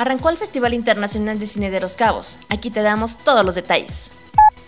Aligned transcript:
Arrancó 0.00 0.30
el 0.30 0.38
Festival 0.38 0.72
Internacional 0.72 1.38
de 1.38 1.46
Cine 1.46 1.70
de 1.70 1.78
los 1.78 1.94
Cabos. 1.94 2.38
Aquí 2.48 2.70
te 2.70 2.80
damos 2.80 3.18
todos 3.18 3.44
los 3.44 3.54
detalles. 3.54 4.10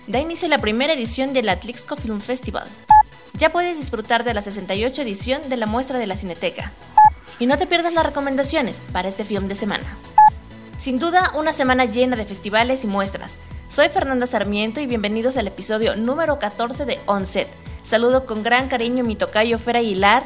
Da 0.06 0.20
inicio 0.20 0.46
la 0.46 0.58
primera 0.58 0.92
edición 0.92 1.32
del 1.32 1.48
Atlixco 1.48 1.96
Film 1.96 2.20
Festival. 2.20 2.68
Ya 3.32 3.50
puedes 3.50 3.78
disfrutar 3.78 4.24
de 4.24 4.34
la 4.34 4.42
68 4.42 5.00
edición 5.00 5.40
de 5.48 5.56
la 5.56 5.64
muestra 5.64 5.98
de 5.98 6.06
la 6.06 6.18
Cineteca. 6.18 6.70
Y 7.38 7.46
no 7.46 7.56
te 7.56 7.66
pierdas 7.66 7.94
las 7.94 8.04
recomendaciones 8.04 8.82
para 8.92 9.08
este 9.08 9.24
film 9.24 9.48
de 9.48 9.54
semana. 9.54 9.96
Sin 10.76 10.98
duda, 10.98 11.32
una 11.34 11.54
semana 11.54 11.86
llena 11.86 12.14
de 12.16 12.26
festivales 12.26 12.84
y 12.84 12.86
muestras. 12.86 13.36
Soy 13.68 13.88
Fernanda 13.88 14.26
Sarmiento 14.26 14.82
y 14.82 14.86
bienvenidos 14.86 15.38
al 15.38 15.46
episodio 15.46 15.96
número 15.96 16.38
14 16.38 16.84
de 16.84 17.00
Onset. 17.06 17.48
Saludo 17.82 18.26
con 18.26 18.42
gran 18.42 18.68
cariño 18.68 19.02
mi 19.02 19.16
tocayo 19.16 19.58
Fer 19.58 19.78
Aguilar. 19.78 20.24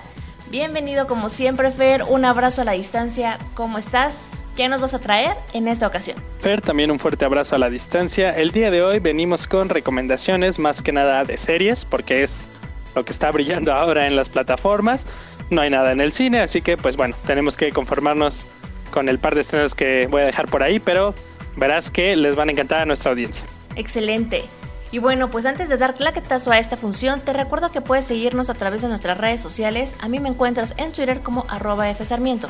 Bienvenido 0.50 1.06
como 1.06 1.28
siempre, 1.28 1.70
Fer. 1.70 2.02
Un 2.02 2.24
abrazo 2.24 2.62
a 2.62 2.64
la 2.64 2.72
distancia. 2.72 3.38
¿Cómo 3.54 3.78
estás? 3.78 4.32
¿Qué 4.56 4.70
nos 4.70 4.80
vas 4.80 4.94
a 4.94 4.98
traer 4.98 5.36
en 5.52 5.68
esta 5.68 5.86
ocasión? 5.86 6.16
Fer, 6.38 6.62
también 6.62 6.90
un 6.90 6.98
fuerte 6.98 7.26
abrazo 7.26 7.56
a 7.56 7.58
la 7.58 7.68
distancia. 7.68 8.34
El 8.34 8.52
día 8.52 8.70
de 8.70 8.82
hoy 8.82 9.00
venimos 9.00 9.46
con 9.46 9.68
recomendaciones 9.68 10.58
más 10.58 10.80
que 10.80 10.92
nada 10.92 11.24
de 11.24 11.36
series, 11.36 11.84
porque 11.84 12.22
es 12.22 12.48
lo 12.94 13.04
que 13.04 13.12
está 13.12 13.30
brillando 13.30 13.72
ahora 13.74 14.06
en 14.06 14.16
las 14.16 14.30
plataformas. 14.30 15.06
No 15.50 15.60
hay 15.60 15.68
nada 15.68 15.92
en 15.92 16.00
el 16.00 16.10
cine, 16.10 16.40
así 16.40 16.62
que 16.62 16.78
pues 16.78 16.96
bueno, 16.96 17.14
tenemos 17.26 17.54
que 17.58 17.70
conformarnos 17.70 18.46
con 18.90 19.10
el 19.10 19.18
par 19.18 19.34
de 19.34 19.42
estrenos 19.42 19.74
que 19.74 20.06
voy 20.10 20.22
a 20.22 20.24
dejar 20.24 20.48
por 20.48 20.62
ahí, 20.62 20.78
pero 20.78 21.14
verás 21.56 21.90
que 21.90 22.16
les 22.16 22.34
van 22.34 22.48
a 22.48 22.52
encantar 22.52 22.80
a 22.80 22.86
nuestra 22.86 23.10
audiencia. 23.10 23.44
Excelente. 23.76 24.42
Y 24.90 25.00
bueno, 25.00 25.30
pues 25.30 25.44
antes 25.44 25.68
de 25.68 25.76
dar 25.76 25.92
claquetazo 25.92 26.50
a 26.50 26.58
esta 26.58 26.78
función, 26.78 27.20
te 27.20 27.34
recuerdo 27.34 27.72
que 27.72 27.82
puedes 27.82 28.06
seguirnos 28.06 28.48
a 28.48 28.54
través 28.54 28.80
de 28.80 28.88
nuestras 28.88 29.18
redes 29.18 29.40
sociales. 29.40 29.96
A 30.00 30.08
mí 30.08 30.18
me 30.18 30.30
encuentras 30.30 30.74
en 30.78 30.92
Twitter 30.92 31.20
como 31.20 31.44
arroba 31.50 31.92
fsarmiento 31.92 32.48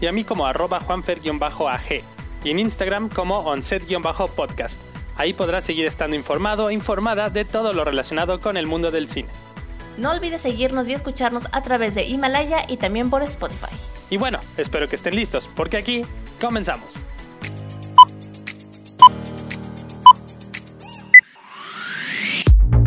y 0.00 0.06
a 0.06 0.12
mí 0.12 0.24
como 0.24 0.46
arroba 0.46 0.80
juanfer-ag 0.80 2.02
y 2.42 2.50
en 2.50 2.58
Instagram 2.58 3.08
como 3.08 3.40
onset-podcast. 3.40 4.78
Ahí 5.16 5.32
podrás 5.32 5.64
seguir 5.64 5.86
estando 5.86 6.16
informado 6.16 6.66
o 6.66 6.70
informada 6.70 7.28
de 7.28 7.44
todo 7.44 7.72
lo 7.72 7.84
relacionado 7.84 8.40
con 8.40 8.56
el 8.56 8.66
mundo 8.66 8.90
del 8.90 9.08
cine. 9.08 9.28
No 9.98 10.12
olvides 10.12 10.40
seguirnos 10.40 10.88
y 10.88 10.94
escucharnos 10.94 11.48
a 11.52 11.62
través 11.62 11.94
de 11.94 12.04
Himalaya 12.04 12.64
y 12.68 12.78
también 12.78 13.10
por 13.10 13.22
Spotify. 13.22 13.74
Y 14.08 14.16
bueno, 14.16 14.40
espero 14.56 14.88
que 14.88 14.96
estén 14.96 15.14
listos, 15.14 15.48
porque 15.48 15.76
aquí 15.76 16.06
comenzamos. 16.40 17.04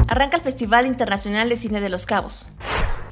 Arranca 0.08 0.38
el 0.38 0.44
Festival 0.44 0.86
Internacional 0.86 1.50
de 1.50 1.56
Cine 1.56 1.82
de 1.82 1.90
Los 1.90 2.06
Cabos. 2.06 2.50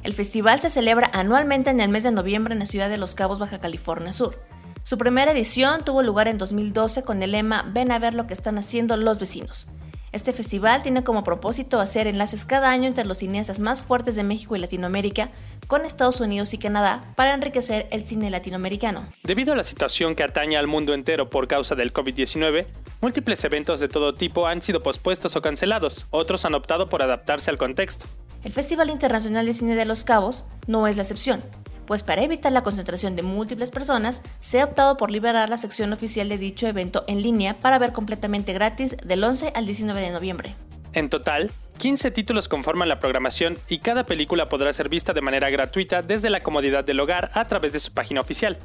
El 0.02 0.14
festival 0.14 0.58
se 0.58 0.68
celebra 0.68 1.10
anualmente 1.14 1.70
en 1.70 1.78
el 1.78 1.88
mes 1.88 2.02
de 2.02 2.10
noviembre 2.10 2.52
en 2.52 2.58
la 2.58 2.66
ciudad 2.66 2.88
de 2.88 2.98
Los 2.98 3.14
Cabos, 3.14 3.38
Baja 3.38 3.60
California 3.60 4.12
Sur. 4.12 4.42
Su 4.82 4.98
primera 4.98 5.30
edición 5.30 5.84
tuvo 5.84 6.02
lugar 6.02 6.26
en 6.26 6.38
2012 6.38 7.04
con 7.04 7.22
el 7.22 7.30
lema 7.30 7.70
Ven 7.72 7.92
a 7.92 8.00
ver 8.00 8.14
lo 8.14 8.26
que 8.26 8.34
están 8.34 8.58
haciendo 8.58 8.96
los 8.96 9.20
vecinos. 9.20 9.68
Este 10.10 10.32
festival 10.32 10.82
tiene 10.82 11.04
como 11.04 11.22
propósito 11.22 11.80
hacer 11.80 12.08
enlaces 12.08 12.44
cada 12.44 12.70
año 12.70 12.88
entre 12.88 13.04
los 13.04 13.18
cineastas 13.18 13.60
más 13.60 13.82
fuertes 13.82 14.16
de 14.16 14.24
México 14.24 14.56
y 14.56 14.58
Latinoamérica 14.58 15.30
con 15.68 15.86
Estados 15.86 16.20
Unidos 16.20 16.52
y 16.52 16.58
Canadá 16.58 17.14
para 17.16 17.32
enriquecer 17.32 17.86
el 17.92 18.04
cine 18.04 18.28
latinoamericano. 18.28 19.06
Debido 19.22 19.54
a 19.54 19.56
la 19.56 19.64
situación 19.64 20.16
que 20.16 20.24
atañe 20.24 20.56
al 20.56 20.66
mundo 20.66 20.94
entero 20.94 21.30
por 21.30 21.46
causa 21.46 21.76
del 21.76 21.94
COVID-19, 21.94 22.66
múltiples 23.02 23.42
eventos 23.44 23.80
de 23.80 23.88
todo 23.88 24.14
tipo 24.14 24.46
han 24.46 24.62
sido 24.62 24.80
pospuestos 24.82 25.34
o 25.34 25.42
cancelados, 25.42 26.06
otros 26.10 26.44
han 26.44 26.54
optado 26.54 26.88
por 26.88 27.02
adaptarse 27.02 27.50
al 27.50 27.58
contexto. 27.58 28.06
El 28.44 28.52
Festival 28.52 28.90
Internacional 28.90 29.44
de 29.44 29.52
Cine 29.52 29.74
de 29.74 29.84
Los 29.84 30.04
Cabos 30.04 30.44
no 30.68 30.86
es 30.86 30.96
la 30.96 31.02
excepción, 31.02 31.42
pues 31.84 32.04
para 32.04 32.22
evitar 32.22 32.52
la 32.52 32.62
concentración 32.62 33.16
de 33.16 33.22
múltiples 33.22 33.72
personas, 33.72 34.22
se 34.38 34.60
ha 34.60 34.64
optado 34.64 34.96
por 34.96 35.10
liberar 35.10 35.48
la 35.50 35.56
sección 35.56 35.92
oficial 35.92 36.28
de 36.28 36.38
dicho 36.38 36.68
evento 36.68 37.04
en 37.08 37.22
línea 37.22 37.58
para 37.58 37.78
ver 37.78 37.92
completamente 37.92 38.52
gratis 38.52 38.96
del 39.04 39.24
11 39.24 39.52
al 39.54 39.66
19 39.66 40.00
de 40.00 40.10
noviembre. 40.10 40.54
En 40.92 41.08
total, 41.08 41.50
15 41.78 42.12
títulos 42.12 42.48
conforman 42.48 42.88
la 42.88 43.00
programación 43.00 43.58
y 43.68 43.78
cada 43.78 44.06
película 44.06 44.46
podrá 44.46 44.72
ser 44.72 44.88
vista 44.88 45.12
de 45.12 45.22
manera 45.22 45.50
gratuita 45.50 46.02
desde 46.02 46.30
la 46.30 46.40
comodidad 46.40 46.84
del 46.84 47.00
hogar 47.00 47.30
a 47.34 47.46
través 47.46 47.72
de 47.72 47.80
su 47.80 47.92
página 47.92 48.20
oficial. 48.20 48.58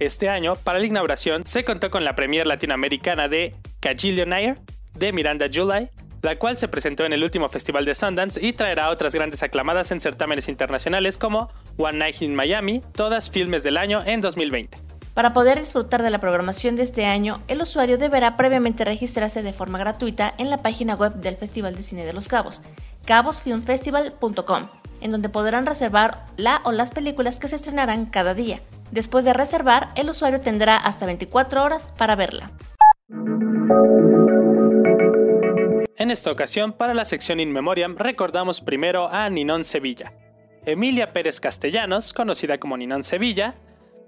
Este 0.00 0.28
año, 0.28 0.54
para 0.56 0.78
la 0.78 0.86
inauguración, 0.86 1.46
se 1.46 1.64
contó 1.64 1.90
con 1.90 2.04
la 2.04 2.14
premier 2.14 2.46
latinoamericana 2.46 3.28
de 3.28 3.54
Cajillionaire 3.80 4.56
de 4.94 5.12
Miranda 5.12 5.46
July, 5.52 5.88
la 6.22 6.38
cual 6.38 6.58
se 6.58 6.68
presentó 6.68 7.04
en 7.04 7.12
el 7.12 7.22
último 7.22 7.48
festival 7.48 7.84
de 7.84 7.94
Sundance 7.94 8.44
y 8.44 8.52
traerá 8.52 8.90
otras 8.90 9.14
grandes 9.14 9.42
aclamadas 9.42 9.90
en 9.90 10.00
certámenes 10.00 10.48
internacionales 10.48 11.16
como 11.16 11.50
One 11.78 11.98
Night 11.98 12.22
in 12.22 12.34
Miami, 12.34 12.82
todas 12.94 13.30
filmes 13.30 13.62
del 13.62 13.78
año 13.78 14.02
en 14.04 14.20
2020. 14.20 14.78
Para 15.14 15.32
poder 15.32 15.58
disfrutar 15.58 16.02
de 16.02 16.10
la 16.10 16.20
programación 16.20 16.76
de 16.76 16.82
este 16.82 17.04
año, 17.06 17.42
el 17.48 17.60
usuario 17.60 17.98
deberá 17.98 18.36
previamente 18.36 18.84
registrarse 18.84 19.42
de 19.42 19.52
forma 19.52 19.78
gratuita 19.78 20.34
en 20.38 20.50
la 20.50 20.62
página 20.62 20.94
web 20.94 21.14
del 21.14 21.36
Festival 21.36 21.74
de 21.74 21.82
Cine 21.82 22.06
de 22.06 22.12
los 22.12 22.28
Cabos, 22.28 22.62
cabosfilmfestival.com, 23.06 24.68
en 25.00 25.10
donde 25.10 25.28
podrán 25.28 25.66
reservar 25.66 26.24
la 26.36 26.60
o 26.64 26.72
las 26.72 26.90
películas 26.90 27.38
que 27.38 27.48
se 27.48 27.56
estrenarán 27.56 28.06
cada 28.06 28.34
día. 28.34 28.60
Después 28.92 29.24
de 29.24 29.32
reservar, 29.32 29.88
el 29.96 30.10
usuario 30.10 30.40
tendrá 30.40 30.76
hasta 30.76 31.06
24 31.06 31.62
horas 31.64 31.92
para 31.96 32.14
verla. 32.14 32.50
En 35.96 36.10
esta 36.10 36.30
ocasión, 36.30 36.72
para 36.72 36.94
la 36.94 37.04
sección 37.04 37.40
In 37.40 37.52
Memoriam, 37.52 37.96
recordamos 37.96 38.60
primero 38.60 39.08
a 39.08 39.28
Ninón 39.28 39.64
Sevilla. 39.64 40.12
Emilia 40.64 41.12
Pérez 41.12 41.40
Castellanos, 41.40 42.12
conocida 42.12 42.58
como 42.58 42.76
Ninón 42.76 43.02
Sevilla, 43.02 43.56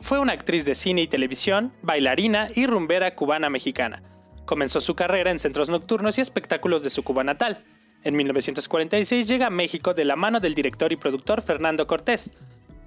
fue 0.01 0.19
una 0.19 0.33
actriz 0.33 0.65
de 0.65 0.75
cine 0.75 1.03
y 1.03 1.07
televisión, 1.09 1.73
bailarina 1.83 2.49
y 2.55 2.67
rumbera 2.67 3.15
cubana-mexicana. 3.15 4.03
Comenzó 4.45 4.81
su 4.81 4.95
carrera 4.95 5.31
en 5.31 5.39
centros 5.39 5.69
nocturnos 5.69 6.19
y 6.19 6.21
espectáculos 6.21 6.83
de 6.83 6.91
su 6.91 7.03
Cuba 7.03 7.25
natal. 7.25 7.65
En 8.05 8.17
1946 8.17 9.29
llega 9.29 9.47
a 9.47 9.51
México 9.51 9.95
de 9.95 10.05
la 10.05 10.17
mano 10.17 10.41
del 10.41 10.55
director 10.55 10.93
y 10.93 10.97
productor 10.97 11.43
Fernando 11.43 11.87
Cortés. 11.87 12.35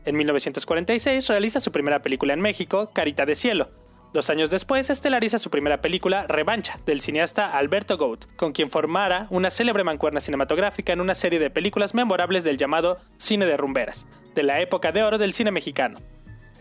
En 0.06 0.16
1946 0.16 1.28
realiza 1.28 1.60
su 1.60 1.72
primera 1.72 2.02
película 2.02 2.34
en 2.34 2.42
México, 2.42 2.92
Carita 2.94 3.26
de 3.26 3.36
Cielo, 3.36 3.70
Dos 4.16 4.30
años 4.30 4.50
después, 4.50 4.90
estelariza 4.90 5.40
su 5.40 5.50
primera 5.50 5.82
película, 5.82 6.26
Revancha, 6.26 6.80
del 6.86 7.02
cineasta 7.02 7.52
Alberto 7.58 7.98
Goat, 7.98 8.24
con 8.38 8.54
quien 8.54 8.70
formara 8.70 9.28
una 9.30 9.50
célebre 9.50 9.84
mancuerna 9.84 10.22
cinematográfica 10.22 10.94
en 10.94 11.02
una 11.02 11.14
serie 11.16 11.38
de 11.38 11.50
películas 11.50 11.94
memorables 11.94 12.46
del 12.46 12.56
llamado 12.56 12.98
cine 13.18 13.46
de 13.46 13.58
rumberas, 13.58 14.08
de 14.34 14.44
la 14.44 14.62
época 14.62 14.94
de 14.94 15.04
oro 15.04 15.18
del 15.18 15.34
cine 15.34 15.52
mexicano. 15.52 16.00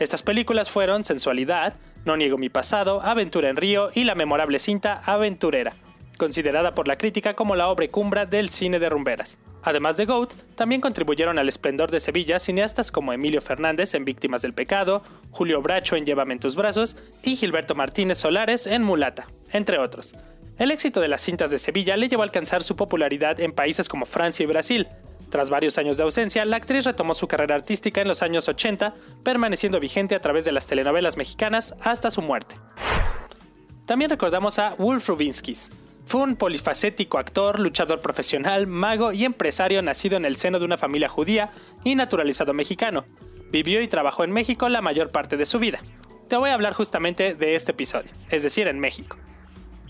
Estas 0.01 0.25
películas 0.25 0.69
fueron 0.69 1.05
Sensualidad, 1.05 1.75
No 2.05 2.17
niego 2.17 2.39
mi 2.39 2.49
pasado, 2.49 3.01
Aventura 3.03 3.51
en 3.51 3.57
Río 3.57 3.91
y 3.95 4.03
la 4.03 4.17
memorable 4.17 4.59
cinta 4.59 5.01
Aventurera, 5.05 5.75
considerada 6.19 6.75
por 6.75 6.89
la 6.89 6.99
crítica 6.99 7.35
como 7.35 7.55
la 7.55 7.69
obra 7.69 7.87
cumbra 7.87 8.27
del 8.27 8.51
cine 8.51 8.81
de 8.81 8.89
rumberas. 8.89 9.39
Además 9.65 9.97
de 9.97 10.05
Goat, 10.05 10.35
también 10.57 10.83
contribuyeron 10.83 11.39
al 11.39 11.49
esplendor 11.49 11.91
de 11.91 11.99
Sevilla 11.99 12.39
cineastas 12.39 12.93
como 12.93 13.15
Emilio 13.15 13.41
Fernández 13.41 13.95
en 13.95 14.05
Víctimas 14.05 14.43
del 14.43 14.53
Pecado, 14.53 15.03
Julio 15.31 15.63
Bracho 15.63 15.97
en 15.97 16.05
Llévame 16.05 16.35
en 16.35 16.41
tus 16.41 16.55
brazos 16.55 16.97
y 17.23 17.35
Gilberto 17.35 17.75
Martínez 17.75 18.19
Solares 18.19 18.67
en 18.67 18.83
Mulata, 18.83 19.27
entre 19.53 19.79
otros. 19.79 20.15
El 20.59 20.71
éxito 20.71 21.01
de 21.01 21.09
las 21.09 21.23
cintas 21.23 21.51
de 21.51 21.57
Sevilla 21.57 21.97
le 21.97 22.11
llevó 22.11 22.23
a 22.23 22.27
alcanzar 22.27 22.63
su 22.63 22.77
popularidad 22.77 23.41
en 23.41 23.53
países 23.53 23.89
como 23.89 24.05
Francia 24.05 24.45
y 24.45 24.47
Brasil. 24.47 24.87
Tras 25.31 25.49
varios 25.49 25.79
años 25.79 25.97
de 25.97 26.05
ausencia, 26.05 26.45
la 26.45 26.57
actriz 26.57 26.85
retomó 26.85 27.15
su 27.15 27.27
carrera 27.27 27.55
artística 27.55 28.03
en 28.03 28.07
los 28.07 28.23
años 28.23 28.47
80, 28.49 28.95
permaneciendo 29.25 29.81
vigente 29.81 30.15
a 30.15 30.21
través 30.21 30.45
de 30.45 30.53
las 30.53 30.67
telenovelas 30.67 31.17
mexicanas 31.17 31.75
hasta 31.81 32.11
su 32.11 32.21
muerte. 32.21 32.57
También 33.87 34.11
recordamos 34.11 34.59
a 34.59 34.75
Wolf 34.77 35.09
Rubinskis, 35.09 35.71
fue 36.05 36.23
un 36.23 36.37
polifacético 36.37 37.19
actor, 37.19 37.59
luchador 37.59 38.01
profesional, 38.01 38.67
mago 38.67 39.13
y 39.13 39.25
empresario 39.25 39.81
nacido 39.83 40.17
en 40.17 40.25
el 40.25 40.37
seno 40.37 40.59
de 40.59 40.65
una 40.65 40.77
familia 40.77 41.09
judía 41.09 41.51
y 41.83 41.95
naturalizado 41.95 42.53
mexicano. 42.53 43.05
Vivió 43.51 43.81
y 43.81 43.89
trabajó 43.89 44.25
en 44.25 44.33
México 44.33 44.69
la 44.69 44.83
mayor 44.83 45.11
parte 45.11 45.37
de 45.37 45.47
su 45.47 45.59
vida. 45.59 45.81
Te 46.29 46.37
voy 46.37 46.51
a 46.51 46.55
hablar 46.55 46.75
justamente 46.75 47.35
de 47.35 47.55
este 47.55 47.73
episodio, 47.73 48.11
es 48.31 48.43
decir, 48.43 48.69
en 48.69 48.81
México. 48.81 49.17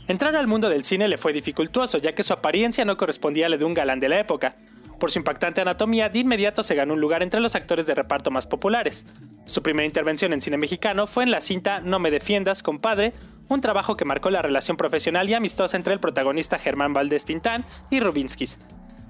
Entrar 0.07 0.37
al 0.37 0.47
mundo 0.47 0.69
del 0.69 0.85
cine 0.85 1.09
le 1.09 1.17
fue 1.17 1.33
dificultuoso, 1.33 1.99
ya 1.99 2.15
que 2.15 2.23
su 2.23 2.33
apariencia 2.33 2.85
no 2.85 2.97
correspondía 2.97 3.47
a 3.47 3.49
la 3.49 3.57
de 3.57 3.65
un 3.65 3.75
galán 3.75 4.01
de 4.01 4.09
la 4.09 4.21
época. 4.21 4.57
Por 5.01 5.11
su 5.11 5.19
impactante 5.19 5.61
anatomía, 5.61 6.09
de 6.09 6.21
inmediato 6.21 6.63
se 6.63 6.75
ganó 6.75 6.95
un 6.95 7.01
lugar 7.01 7.23
entre 7.23 7.41
los 7.41 7.55
actores 7.55 7.87
de 7.87 7.95
reparto 7.95 8.31
más 8.31 8.47
populares. 8.47 9.07
Su 9.47 9.63
primera 9.63 9.87
intervención 9.87 10.33
en 10.33 10.41
cine 10.41 10.59
mexicano 10.59 11.07
fue 11.07 11.25
en 11.25 11.31
la 11.31 11.41
cinta 11.41 11.81
No 11.81 11.99
me 11.99 12.11
defiendas, 12.11 12.63
compadre, 12.63 13.15
un 13.49 13.61
trabajo 13.61 13.97
que 13.97 14.05
marcó 14.05 14.31
la 14.31 14.43
relación 14.43 14.77
profesional 14.77 15.29
y 15.29 15.35
amistosa 15.35 15.77
entre 15.77 15.95
el 15.95 16.01
protagonista 16.01 16.59
Germán 16.59 16.93
Valdés 16.93 17.25
Tintán 17.25 17.65
y 17.91 18.01
Rubinskis. 18.01 18.59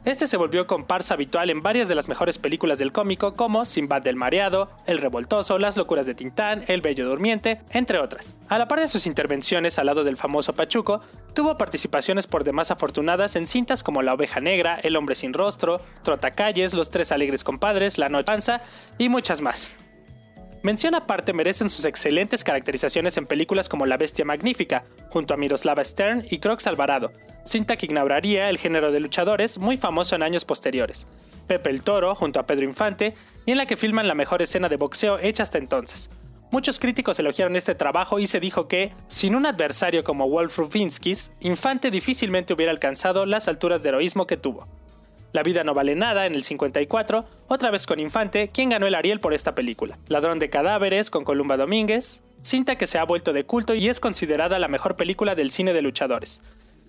Este 0.05 0.27
se 0.27 0.37
volvió 0.37 0.67
comparsa 0.67 1.15
habitual 1.15 1.49
en 1.49 1.63
varias 1.63 1.89
de 1.89 1.95
las 1.95 2.11
mejores 2.11 2.37
películas 2.37 2.79
del 2.79 2.93
cómico 2.93 3.33
como 3.33 3.65
Sinbad 3.65 4.03
del 4.03 4.17
Mareado, 4.17 4.71
El 4.87 4.99
Revoltoso, 4.99 5.59
Las 5.59 5.79
Locuras 5.79 6.05
de 6.05 6.15
Tintán, 6.15 6.63
El 6.69 6.83
Bello 6.83 7.09
Durmiente, 7.09 7.63
entre 7.71 7.99
otras. 7.99 8.37
A 8.49 8.59
la 8.59 8.69
par 8.69 8.81
de 8.81 8.89
sus 8.89 9.07
intervenciones 9.07 9.79
al 9.79 9.87
lado 9.87 10.05
del 10.05 10.19
famoso 10.19 10.53
Pachuco, 10.53 11.01
tuvo 11.33 11.57
participaciones 11.57 12.27
por 12.27 12.45
demás 12.45 12.71
afortunadas 12.71 13.35
en 13.35 13.47
cintas 13.47 13.83
como 13.83 14.03
La 14.03 14.13
Oveja 14.13 14.41
Negra, 14.41 14.79
El 14.83 14.97
Hombre 14.97 15.15
Sin 15.15 15.33
Rostro, 15.33 15.81
Trotacalles, 16.03 16.75
Los 16.75 16.91
Tres 16.91 17.11
Alegres 17.11 17.43
Compadres, 17.43 17.97
La 17.97 18.11
Noche 18.11 18.25
Panza 18.25 18.61
y 18.99 19.09
muchas 19.09 19.41
más. 19.41 19.75
Mención 20.65 20.95
aparte 20.95 21.35
merecen 21.35 21.69
sus 21.69 21.85
excelentes 21.85 22.43
caracterizaciones 22.43 23.19
en 23.19 23.27
películas 23.27 23.69
como 23.69 23.85
La 23.85 23.99
Bestia 23.99 24.25
Magnífica, 24.25 24.87
junto 25.11 25.35
a 25.35 25.37
Miroslava 25.37 25.85
Stern 25.85 26.25
y 26.31 26.39
Crocs 26.39 26.67
Alvarado, 26.67 27.13
cinta 27.45 27.77
que 27.77 27.85
inauguraría 27.85 28.49
el 28.49 28.57
género 28.57 28.91
de 28.91 28.99
luchadores 28.99 29.59
muy 29.59 29.77
famoso 29.77 30.17
en 30.17 30.23
años 30.23 30.47
posteriores. 30.47 31.07
Pepe 31.47 31.69
el 31.69 31.83
Toro, 31.83 32.15
junto 32.15 32.41
a 32.41 32.47
Pedro 32.47 32.65
Infante, 32.65 33.13
y 33.45 33.51
en 33.51 33.59
la 33.59 33.67
que 33.67 33.77
filman 33.77 34.09
la 34.09 34.15
mejor 34.15 34.41
escena 34.41 34.71
de 34.71 34.79
boxeo 34.79 35.19
hecha 35.19 35.43
hasta 35.43 35.59
entonces. 35.59 36.09
Muchos 36.51 36.81
críticos 36.81 37.19
elogiaron 37.19 37.57
este 37.57 37.75
trabajo 37.75 38.19
y 38.19 38.27
se 38.27 38.41
dijo 38.41 38.67
que, 38.67 38.95
sin 39.07 39.35
un 39.35 39.45
adversario 39.45 40.03
como 40.03 40.31
Wolf 40.31 40.57
Rufinskis, 40.57 41.31
Infante 41.41 41.91
difícilmente 41.91 42.55
hubiera 42.55 42.73
alcanzado 42.73 43.27
las 43.27 43.49
alturas 43.49 43.83
de 43.83 43.91
heroísmo 43.91 44.27
que 44.27 44.39
tuvo. 44.39 44.67
La 45.35 45.43
vida 45.43 45.65
no 45.65 45.75
vale 45.75 45.97
nada 45.97 46.27
en 46.27 46.37
el 46.37 46.45
54, 46.45 47.25
otra 47.49 47.73
vez 47.73 47.89
con 47.89 47.99
Infante, 47.99 48.51
quien 48.51 48.71
ganó 48.71 48.87
el 48.87 48.95
Ariel 48.95 49.19
por 49.19 49.35
esta 49.35 49.53
película. 49.53 49.99
Ladrón 50.07 50.39
de 50.39 50.49
cadáveres 50.49 51.11
con 51.11 51.25
Columba 51.25 51.57
Domínguez, 51.57 52.23
cinta 52.43 52.79
que 52.79 52.87
se 52.87 52.99
ha 52.99 53.05
vuelto 53.05 53.33
de 53.33 53.43
culto 53.43 53.75
y 53.75 53.89
es 53.89 53.99
considerada 53.99 54.61
la 54.61 54.69
mejor 54.69 54.95
película 54.95 55.35
del 55.35 55.51
cine 55.51 55.73
de 55.73 55.83
luchadores. 55.83 56.41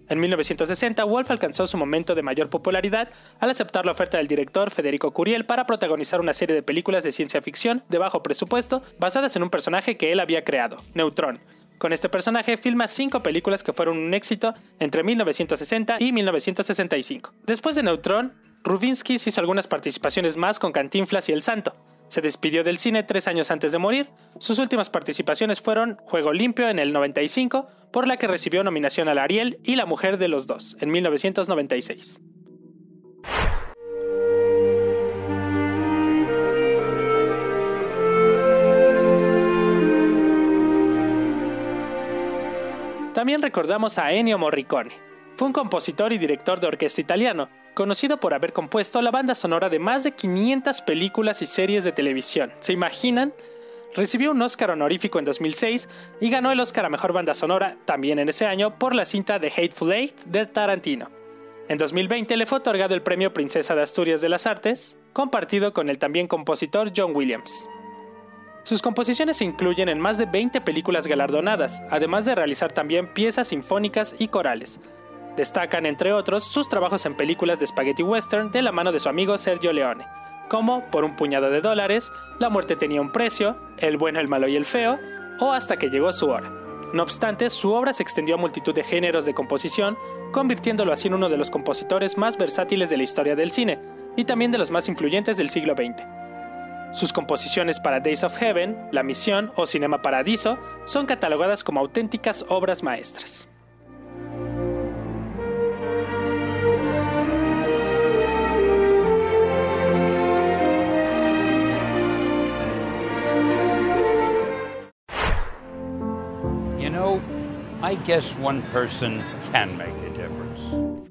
En 0.09 0.19
1960, 0.19 1.03
Wolf 1.05 1.31
alcanzó 1.31 1.65
su 1.65 1.75
momento 1.75 2.13
de 2.13 2.21
mayor 2.21 2.51
popularidad 2.51 3.09
al 3.39 3.49
aceptar 3.49 3.83
la 3.83 3.93
oferta 3.93 4.19
del 4.19 4.27
director 4.27 4.69
Federico 4.69 5.09
Curiel 5.09 5.47
para 5.47 5.65
protagonizar 5.65 6.21
una 6.21 6.35
serie 6.35 6.55
de 6.55 6.61
películas 6.61 7.03
de 7.03 7.13
ciencia 7.13 7.41
ficción 7.41 7.83
de 7.89 7.97
bajo 7.97 8.21
presupuesto 8.21 8.83
basadas 8.99 9.35
en 9.35 9.41
un 9.41 9.49
personaje 9.49 9.97
que 9.97 10.11
él 10.11 10.19
había 10.19 10.43
creado, 10.43 10.83
Neutron. 10.93 11.39
Con 11.77 11.93
este 11.93 12.09
personaje 12.09 12.57
filma 12.57 12.87
cinco 12.87 13.21
películas 13.21 13.63
que 13.63 13.73
fueron 13.73 13.97
un 13.97 14.13
éxito 14.13 14.53
entre 14.79 15.03
1960 15.03 15.97
y 15.99 16.11
1965. 16.11 17.33
Después 17.45 17.75
de 17.75 17.83
Neutron, 17.83 18.33
Rubinsky 18.63 19.15
hizo 19.15 19.41
algunas 19.41 19.67
participaciones 19.67 20.37
más 20.37 20.59
con 20.59 20.71
Cantinflas 20.71 21.29
y 21.29 21.33
El 21.33 21.43
Santo. 21.43 21.75
Se 22.07 22.21
despidió 22.21 22.63
del 22.63 22.77
cine 22.77 23.03
tres 23.03 23.27
años 23.27 23.51
antes 23.51 23.71
de 23.71 23.77
morir. 23.77 24.09
Sus 24.39 24.59
últimas 24.59 24.89
participaciones 24.89 25.59
fueron 25.59 25.97
Juego 26.05 26.33
Limpio 26.33 26.69
en 26.69 26.79
el 26.79 26.93
95, 26.93 27.67
por 27.91 28.07
la 28.07 28.17
que 28.17 28.27
recibió 28.27 28.63
nominación 28.63 29.09
al 29.09 29.17
Ariel, 29.17 29.59
y 29.63 29.75
La 29.75 29.85
Mujer 29.85 30.17
de 30.17 30.27
los 30.27 30.47
Dos 30.47 30.77
en 30.79 30.91
1996. 30.91 32.21
También 43.15 43.41
recordamos 43.41 43.97
a 43.97 44.11
Ennio 44.11 44.37
Morricone. 44.37 44.91
Fue 45.37 45.47
un 45.47 45.53
compositor 45.53 46.11
y 46.11 46.17
director 46.17 46.59
de 46.59 46.67
orquesta 46.67 46.99
italiano, 46.99 47.47
conocido 47.73 48.19
por 48.19 48.33
haber 48.33 48.51
compuesto 48.51 49.01
la 49.01 49.09
banda 49.09 49.33
sonora 49.35 49.69
de 49.69 49.79
más 49.79 50.03
de 50.03 50.11
500 50.11 50.81
películas 50.81 51.41
y 51.41 51.45
series 51.45 51.85
de 51.85 51.93
televisión. 51.93 52.51
¿Se 52.59 52.73
imaginan? 52.73 53.33
Recibió 53.95 54.31
un 54.31 54.41
Oscar 54.41 54.71
honorífico 54.71 55.17
en 55.17 55.23
2006 55.23 55.87
y 56.19 56.29
ganó 56.29 56.51
el 56.51 56.59
Oscar 56.59 56.83
a 56.83 56.89
Mejor 56.89 57.13
Banda 57.13 57.33
Sonora 57.33 57.77
también 57.85 58.19
en 58.19 58.27
ese 58.27 58.47
año 58.47 58.77
por 58.77 58.93
la 58.93 59.05
cinta 59.05 59.39
The 59.39 59.47
Hateful 59.47 59.93
Eight 59.93 60.25
de 60.25 60.45
Tarantino. 60.45 61.09
En 61.69 61.77
2020 61.77 62.35
le 62.35 62.45
fue 62.45 62.57
otorgado 62.57 62.95
el 62.95 63.01
Premio 63.01 63.31
Princesa 63.31 63.75
de 63.75 63.83
Asturias 63.83 64.19
de 64.19 64.27
las 64.27 64.45
Artes, 64.45 64.97
compartido 65.13 65.73
con 65.73 65.87
el 65.87 65.99
también 65.99 66.27
compositor 66.27 66.91
John 66.93 67.15
Williams. 67.15 67.69
Sus 68.65 68.81
composiciones 68.81 69.37
se 69.37 69.45
incluyen 69.45 69.87
en 69.87 69.99
más 69.99 70.17
de 70.17 70.25
20 70.25 70.59
películas 70.59 71.07
galardonadas, 71.07 71.81
además 71.89 72.25
de 72.25 72.35
realizar 72.35 72.73
también 72.73 73.13
piezas 73.13 73.47
sinfónicas 73.47 74.15
y 74.19 74.27
corales, 74.27 74.81
Destacan, 75.35 75.85
entre 75.85 76.13
otros, 76.13 76.45
sus 76.45 76.69
trabajos 76.69 77.05
en 77.05 77.15
películas 77.15 77.59
de 77.59 77.67
spaghetti 77.67 78.03
western 78.03 78.51
de 78.51 78.61
la 78.61 78.71
mano 78.71 78.93
de 78.93 78.99
su 78.99 79.09
amigo 79.09 79.37
Sergio 79.37 79.73
Leone, 79.73 80.07
como 80.49 80.85
Por 80.85 81.03
un 81.03 81.15
puñado 81.15 81.49
de 81.49 81.59
dólares, 81.59 82.11
La 82.39 82.49
muerte 82.49 82.75
tenía 82.75 83.01
un 83.01 83.11
precio, 83.11 83.57
El 83.77 83.97
bueno, 83.97 84.19
el 84.19 84.29
malo 84.29 84.47
y 84.47 84.55
el 84.55 84.65
feo, 84.65 84.97
o 85.41 85.51
Hasta 85.51 85.77
que 85.77 85.89
llegó 85.89 86.13
su 86.13 86.27
hora. 86.29 86.49
No 86.93 87.03
obstante, 87.03 87.49
su 87.49 87.73
obra 87.73 87.91
se 87.91 88.03
extendió 88.03 88.35
a 88.35 88.37
multitud 88.37 88.73
de 88.73 88.83
géneros 88.83 89.25
de 89.25 89.33
composición, 89.33 89.97
convirtiéndolo 90.31 90.93
así 90.93 91.09
en 91.09 91.15
uno 91.15 91.27
de 91.27 91.37
los 91.37 91.51
compositores 91.51 92.17
más 92.17 92.37
versátiles 92.37 92.89
de 92.89 92.97
la 92.97 93.03
historia 93.03 93.35
del 93.35 93.51
cine, 93.51 93.79
y 94.15 94.23
también 94.23 94.51
de 94.51 94.57
los 94.57 94.71
más 94.71 94.87
influyentes 94.87 95.35
del 95.35 95.49
siglo 95.49 95.75
XX. 95.75 96.14
Sus 96.95 97.11
composiciones 97.11 97.81
para 97.81 97.99
Days 97.99 98.23
of 98.23 98.37
Heaven, 98.37 98.87
La 98.93 99.03
Misión 99.03 99.51
o 99.57 99.65
Cinema 99.65 100.01
Paradiso 100.01 100.57
son 100.85 101.05
catalogadas 101.05 101.61
como 101.61 101.81
auténticas 101.81 102.45
obras 102.47 102.83
maestras. 102.83 103.49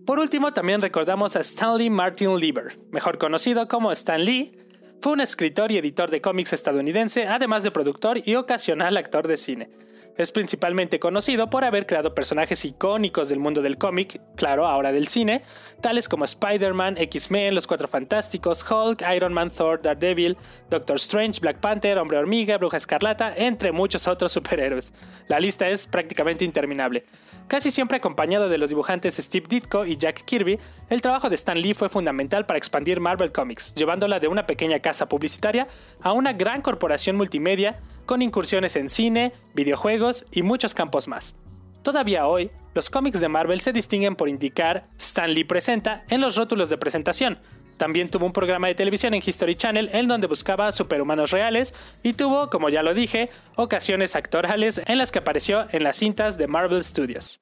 Por 0.06 0.18
último, 0.18 0.54
también 0.54 0.80
recordamos 0.80 1.36
a 1.36 1.40
Stanley 1.40 1.90
Martin 1.90 2.38
Lieber, 2.38 2.78
mejor 2.90 3.18
conocido 3.18 3.68
como 3.68 3.92
Stan 3.92 4.24
Lee. 4.24 4.63
Fue 5.04 5.12
un 5.12 5.20
escritor 5.20 5.70
y 5.70 5.76
editor 5.76 6.10
de 6.10 6.22
cómics 6.22 6.54
estadounidense, 6.54 7.26
además 7.26 7.62
de 7.62 7.70
productor 7.70 8.22
y 8.24 8.36
ocasional 8.36 8.96
actor 8.96 9.28
de 9.28 9.36
cine. 9.36 9.68
Es 10.16 10.30
principalmente 10.30 11.00
conocido 11.00 11.50
por 11.50 11.64
haber 11.64 11.86
creado 11.86 12.14
personajes 12.14 12.64
icónicos 12.64 13.28
del 13.28 13.40
mundo 13.40 13.62
del 13.62 13.78
cómic, 13.78 14.20
claro, 14.36 14.64
ahora 14.64 14.92
del 14.92 15.08
cine, 15.08 15.42
tales 15.80 16.08
como 16.08 16.24
Spider-Man, 16.24 16.96
X-Men, 16.98 17.52
Los 17.52 17.66
Cuatro 17.66 17.88
Fantásticos, 17.88 18.64
Hulk, 18.70 19.02
Iron 19.12 19.32
Man, 19.32 19.50
Thor, 19.50 19.82
Daredevil, 19.82 20.36
Doctor 20.70 20.96
Strange, 20.96 21.40
Black 21.40 21.58
Panther, 21.58 21.98
Hombre 21.98 22.18
Hormiga, 22.18 22.58
Bruja 22.58 22.76
Escarlata, 22.76 23.34
entre 23.36 23.72
muchos 23.72 24.06
otros 24.06 24.30
superhéroes. 24.30 24.92
La 25.26 25.40
lista 25.40 25.68
es 25.68 25.88
prácticamente 25.88 26.44
interminable. 26.44 27.04
Casi 27.48 27.72
siempre 27.72 27.96
acompañado 27.96 28.48
de 28.48 28.58
los 28.58 28.70
dibujantes 28.70 29.16
Steve 29.16 29.46
Ditko 29.48 29.84
y 29.84 29.96
Jack 29.96 30.24
Kirby, 30.24 30.60
el 30.90 31.02
trabajo 31.02 31.28
de 31.28 31.34
Stan 31.34 31.58
Lee 31.58 31.74
fue 31.74 31.88
fundamental 31.88 32.46
para 32.46 32.58
expandir 32.58 33.00
Marvel 33.00 33.32
Comics, 33.32 33.74
llevándola 33.74 34.20
de 34.20 34.28
una 34.28 34.46
pequeña 34.46 34.78
casa 34.78 35.08
publicitaria 35.08 35.66
a 36.00 36.12
una 36.12 36.32
gran 36.32 36.62
corporación 36.62 37.16
multimedia 37.16 37.80
con 38.06 38.22
incursiones 38.22 38.76
en 38.76 38.88
cine, 38.88 39.32
videojuegos 39.54 40.26
y 40.30 40.42
muchos 40.42 40.74
campos 40.74 41.08
más. 41.08 41.36
Todavía 41.82 42.26
hoy, 42.26 42.50
los 42.74 42.90
cómics 42.90 43.20
de 43.20 43.28
Marvel 43.28 43.60
se 43.60 43.72
distinguen 43.72 44.16
por 44.16 44.28
indicar 44.28 44.86
Stan 44.98 45.32
Lee 45.32 45.44
presenta 45.44 46.04
en 46.08 46.20
los 46.20 46.36
rótulos 46.36 46.70
de 46.70 46.78
presentación. 46.78 47.38
También 47.76 48.08
tuvo 48.08 48.26
un 48.26 48.32
programa 48.32 48.68
de 48.68 48.74
televisión 48.74 49.14
en 49.14 49.22
History 49.24 49.54
Channel 49.54 49.90
en 49.92 50.08
donde 50.08 50.26
buscaba 50.26 50.72
superhumanos 50.72 51.30
reales 51.30 51.74
y 52.02 52.12
tuvo, 52.12 52.48
como 52.48 52.68
ya 52.68 52.82
lo 52.82 52.94
dije, 52.94 53.30
ocasiones 53.56 54.16
actorales 54.16 54.80
en 54.86 54.98
las 54.98 55.12
que 55.12 55.18
apareció 55.18 55.66
en 55.72 55.82
las 55.82 55.96
cintas 55.96 56.38
de 56.38 56.46
Marvel 56.46 56.82
Studios. 56.82 57.40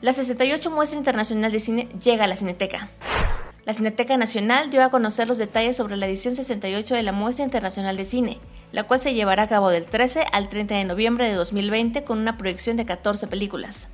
La 0.00 0.12
68 0.12 0.70
Muestra 0.70 0.98
Internacional 0.98 1.50
de 1.50 1.60
Cine 1.60 1.88
llega 2.02 2.24
a 2.24 2.26
la 2.26 2.36
Cineteca. 2.36 2.90
La 3.64 3.72
Cineteca 3.72 4.18
Nacional 4.18 4.68
dio 4.68 4.84
a 4.84 4.90
conocer 4.90 5.26
los 5.26 5.38
detalles 5.38 5.76
sobre 5.76 5.96
la 5.96 6.06
edición 6.06 6.34
68 6.34 6.94
de 6.94 7.02
la 7.02 7.12
Muestra 7.12 7.44
Internacional 7.44 7.96
de 7.96 8.04
Cine, 8.04 8.38
la 8.74 8.82
cual 8.82 8.98
se 8.98 9.14
llevará 9.14 9.44
a 9.44 9.46
cabo 9.46 9.70
del 9.70 9.86
13 9.86 10.24
al 10.32 10.48
30 10.48 10.74
de 10.74 10.84
noviembre 10.84 11.28
de 11.28 11.34
2020 11.34 12.02
con 12.02 12.18
una 12.18 12.36
proyección 12.36 12.76
de 12.76 12.84
14 12.84 13.28
películas. 13.28 13.88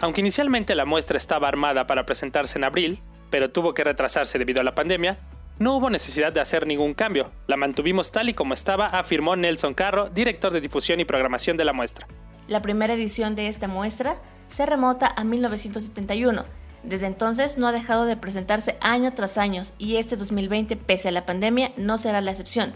Aunque 0.00 0.20
inicialmente 0.20 0.74
la 0.74 0.84
muestra 0.84 1.16
estaba 1.16 1.46
armada 1.46 1.86
para 1.86 2.04
presentarse 2.04 2.58
en 2.58 2.64
abril, 2.64 3.00
pero 3.30 3.52
tuvo 3.52 3.74
que 3.74 3.84
retrasarse 3.84 4.40
debido 4.40 4.60
a 4.60 4.64
la 4.64 4.74
pandemia, 4.74 5.18
no 5.60 5.76
hubo 5.76 5.88
necesidad 5.88 6.32
de 6.32 6.40
hacer 6.40 6.66
ningún 6.66 6.94
cambio, 6.94 7.30
la 7.46 7.56
mantuvimos 7.56 8.10
tal 8.10 8.28
y 8.28 8.34
como 8.34 8.54
estaba, 8.54 8.88
afirmó 8.88 9.36
Nelson 9.36 9.72
Carro, 9.72 10.10
director 10.10 10.52
de 10.52 10.60
difusión 10.60 10.98
y 10.98 11.04
programación 11.04 11.56
de 11.56 11.64
la 11.64 11.72
muestra. 11.72 12.08
La 12.48 12.60
primera 12.60 12.94
edición 12.94 13.36
de 13.36 13.46
esta 13.46 13.68
muestra 13.68 14.16
se 14.48 14.66
remota 14.66 15.12
a 15.14 15.22
1971 15.22 16.44
desde 16.82 17.06
entonces 17.06 17.58
no 17.58 17.68
ha 17.68 17.72
dejado 17.72 18.06
de 18.06 18.16
presentarse 18.16 18.76
año 18.80 19.12
tras 19.12 19.38
año 19.38 19.62
y 19.78 19.96
este 19.96 20.16
2020, 20.16 20.76
pese 20.76 21.08
a 21.08 21.12
la 21.12 21.24
pandemia, 21.24 21.72
no 21.76 21.96
será 21.96 22.20
la 22.20 22.32
excepción. 22.32 22.72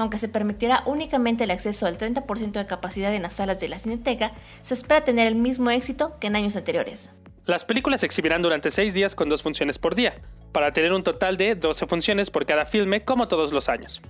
Aunque 0.00 0.16
se 0.16 0.30
permitirá 0.30 0.82
únicamente 0.86 1.44
el 1.44 1.50
acceso 1.50 1.84
al 1.84 1.98
30% 1.98 2.52
de 2.52 2.64
capacidad 2.64 3.14
en 3.14 3.20
las 3.20 3.34
salas 3.34 3.60
de 3.60 3.68
la 3.68 3.78
Cineteca, 3.78 4.32
se 4.62 4.72
espera 4.72 5.04
tener 5.04 5.26
el 5.26 5.34
mismo 5.34 5.68
éxito 5.68 6.16
que 6.18 6.28
en 6.28 6.36
años 6.36 6.56
anteriores. 6.56 7.10
Las 7.44 7.66
películas 7.66 8.00
se 8.00 8.06
exhibirán 8.06 8.40
durante 8.40 8.70
seis 8.70 8.94
días 8.94 9.14
con 9.14 9.28
dos 9.28 9.42
funciones 9.42 9.76
por 9.76 9.94
día, 9.94 10.14
para 10.52 10.72
tener 10.72 10.94
un 10.94 11.02
total 11.02 11.36
de 11.36 11.54
12 11.54 11.86
funciones 11.86 12.30
por 12.30 12.46
cada 12.46 12.64
filme 12.64 13.04
como 13.04 13.28
todos 13.28 13.52
los 13.52 13.68
años. 13.68 14.00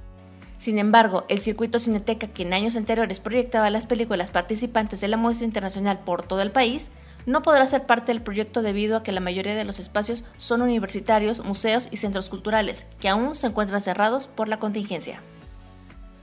Sin 0.59 0.79
embargo, 0.79 1.25
el 1.29 1.41
circuito 1.41 1.81
Cineteca 1.81 2.29
que 2.29 2.45
en 2.45 2.53
años 2.53 2.77
anteriores 2.77 3.19
proyectaba 3.19 3.69
las 3.69 3.87
películas 3.87 4.31
participantes 4.31 5.01
de 5.01 5.09
la 5.09 5.17
muestra 5.17 5.45
internacional 5.45 5.99
por 6.05 6.23
todo 6.23 6.41
el 6.41 6.53
país, 6.53 6.93
no 7.27 7.43
podrá 7.43 7.67
ser 7.67 7.87
parte 7.87 8.13
del 8.13 8.23
proyecto 8.23 8.63
debido 8.63 8.97
a 8.97 9.03
que 9.03 9.11
la 9.11 9.19
mayoría 9.19 9.57
de 9.57 9.65
los 9.65 9.81
espacios 9.81 10.23
son 10.37 10.63
universitarios, 10.63 11.45
museos 11.45 11.89
y 11.91 11.97
centros 11.97 12.31
culturales, 12.31 12.87
que 13.01 13.09
aún 13.09 13.35
se 13.35 13.49
encuentran 13.49 13.81
cerrados 13.81 14.29
por 14.29 14.49
la 14.49 14.61
contingencia. 14.61 15.21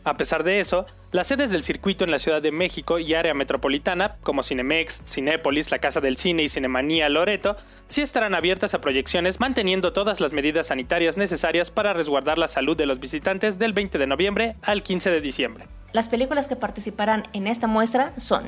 A 0.07 0.15
pesar 0.15 0.45
de 0.45 0.61
eso, 0.61 0.85
las 1.11 1.27
sedes 1.27 1.51
del 1.51 1.63
circuito 1.63 2.05
en 2.05 2.11
la 2.11 2.19
Ciudad 2.19 2.41
de 2.41 2.53
México 2.53 2.97
y 2.97 3.13
área 3.13 3.33
metropolitana, 3.33 4.15
como 4.23 4.41
Cinemex, 4.41 5.01
Cinépolis, 5.05 5.69
la 5.69 5.79
Casa 5.79 5.99
del 5.99 6.15
Cine 6.15 6.43
y 6.43 6.49
Cinemanía 6.49 7.09
Loreto, 7.09 7.57
sí 7.87 8.01
estarán 8.01 8.33
abiertas 8.33 8.73
a 8.73 8.79
proyecciones 8.79 9.41
manteniendo 9.41 9.91
todas 9.91 10.21
las 10.21 10.31
medidas 10.31 10.67
sanitarias 10.67 11.17
necesarias 11.17 11.71
para 11.71 11.91
resguardar 11.91 12.37
la 12.37 12.47
salud 12.47 12.77
de 12.77 12.85
los 12.85 13.01
visitantes 13.01 13.59
del 13.59 13.73
20 13.73 13.97
de 13.97 14.07
noviembre 14.07 14.55
al 14.61 14.81
15 14.81 15.11
de 15.11 15.19
diciembre. 15.19 15.67
Las 15.91 16.07
películas 16.07 16.47
que 16.47 16.55
participarán 16.55 17.23
en 17.33 17.45
esta 17.45 17.67
muestra 17.67 18.13
son 18.15 18.43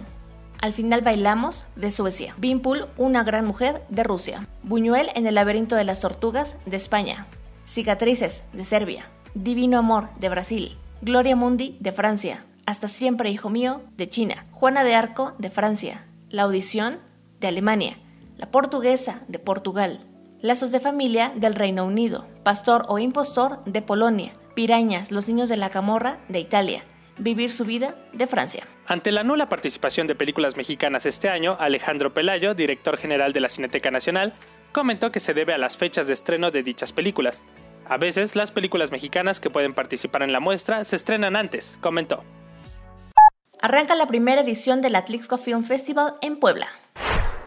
Al 0.61 0.71
final 0.71 1.01
bailamos 1.01 1.65
de 1.75 1.91
Suecia, 1.91 2.35
Bimpul, 2.37 2.85
una 2.95 3.25
gran 3.25 3.45
mujer 3.45 3.81
de 3.89 4.03
Rusia, 4.03 4.47
Buñuel 4.63 5.09
en 5.13 5.27
el 5.27 5.35
laberinto 5.35 5.75
de 5.75 5.83
las 5.83 5.99
tortugas 5.99 6.55
de 6.65 6.77
España, 6.77 7.27
Cicatrices 7.65 8.45
de 8.53 8.63
Serbia, 8.63 9.07
Divino 9.33 9.77
Amor 9.77 10.07
de 10.19 10.29
Brasil, 10.29 10.77
Gloria 11.01 11.37
Mundi 11.37 11.77
de 11.79 11.93
Francia, 11.93 12.45
Hasta 12.65 12.89
siempre 12.89 13.31
hijo 13.31 13.49
mío 13.49 13.81
de 13.95 14.09
China, 14.09 14.45
Juana 14.51 14.83
de 14.83 14.95
Arco 14.95 15.33
de 15.37 15.49
Francia, 15.49 16.05
La 16.29 16.43
audición 16.43 16.99
de 17.39 17.47
Alemania, 17.47 17.97
La 18.37 18.51
portuguesa 18.51 19.21
de 19.29 19.39
Portugal, 19.39 20.01
Lazos 20.41 20.73
de 20.73 20.81
familia 20.81 21.31
del 21.33 21.55
Reino 21.55 21.85
Unido, 21.85 22.27
Pastor 22.43 22.85
o 22.89 22.99
impostor 22.99 23.63
de 23.63 23.81
Polonia, 23.81 24.33
Pirañas, 24.55 25.09
los 25.11 25.29
niños 25.29 25.47
de 25.47 25.55
la 25.55 25.69
camorra 25.69 26.19
de 26.27 26.39
Italia, 26.41 26.83
Vivir 27.17 27.51
su 27.51 27.65
vida 27.65 27.95
de 28.13 28.27
Francia. 28.27 28.67
Ante 28.85 29.11
la 29.11 29.23
nula 29.23 29.49
participación 29.49 30.07
de 30.07 30.15
películas 30.15 30.57
mexicanas 30.57 31.05
este 31.05 31.29
año, 31.29 31.55
Alejandro 31.59 32.13
Pelayo, 32.13 32.55
director 32.55 32.97
general 32.97 33.33
de 33.33 33.39
la 33.39 33.49
Cineteca 33.49 33.91
Nacional, 33.91 34.33
comentó 34.71 35.11
que 35.11 35.19
se 35.19 35.33
debe 35.33 35.53
a 35.53 35.57
las 35.57 35.75
fechas 35.75 36.07
de 36.07 36.13
estreno 36.13 36.51
de 36.51 36.63
dichas 36.63 36.93
películas. 36.93 37.43
A 37.89 37.97
veces 37.97 38.35
las 38.35 38.51
películas 38.51 38.91
mexicanas 38.91 39.39
que 39.39 39.49
pueden 39.49 39.73
participar 39.73 40.21
en 40.21 40.31
la 40.31 40.39
muestra 40.39 40.83
se 40.83 40.95
estrenan 40.95 41.35
antes, 41.35 41.79
comentó. 41.81 42.23
Arranca 43.59 43.95
la 43.95 44.05
primera 44.05 44.41
edición 44.41 44.83
del 44.83 44.95
Atlixco 44.95 45.39
Film 45.39 45.63
Festival 45.63 46.13
en 46.21 46.37
Puebla. 46.37 46.67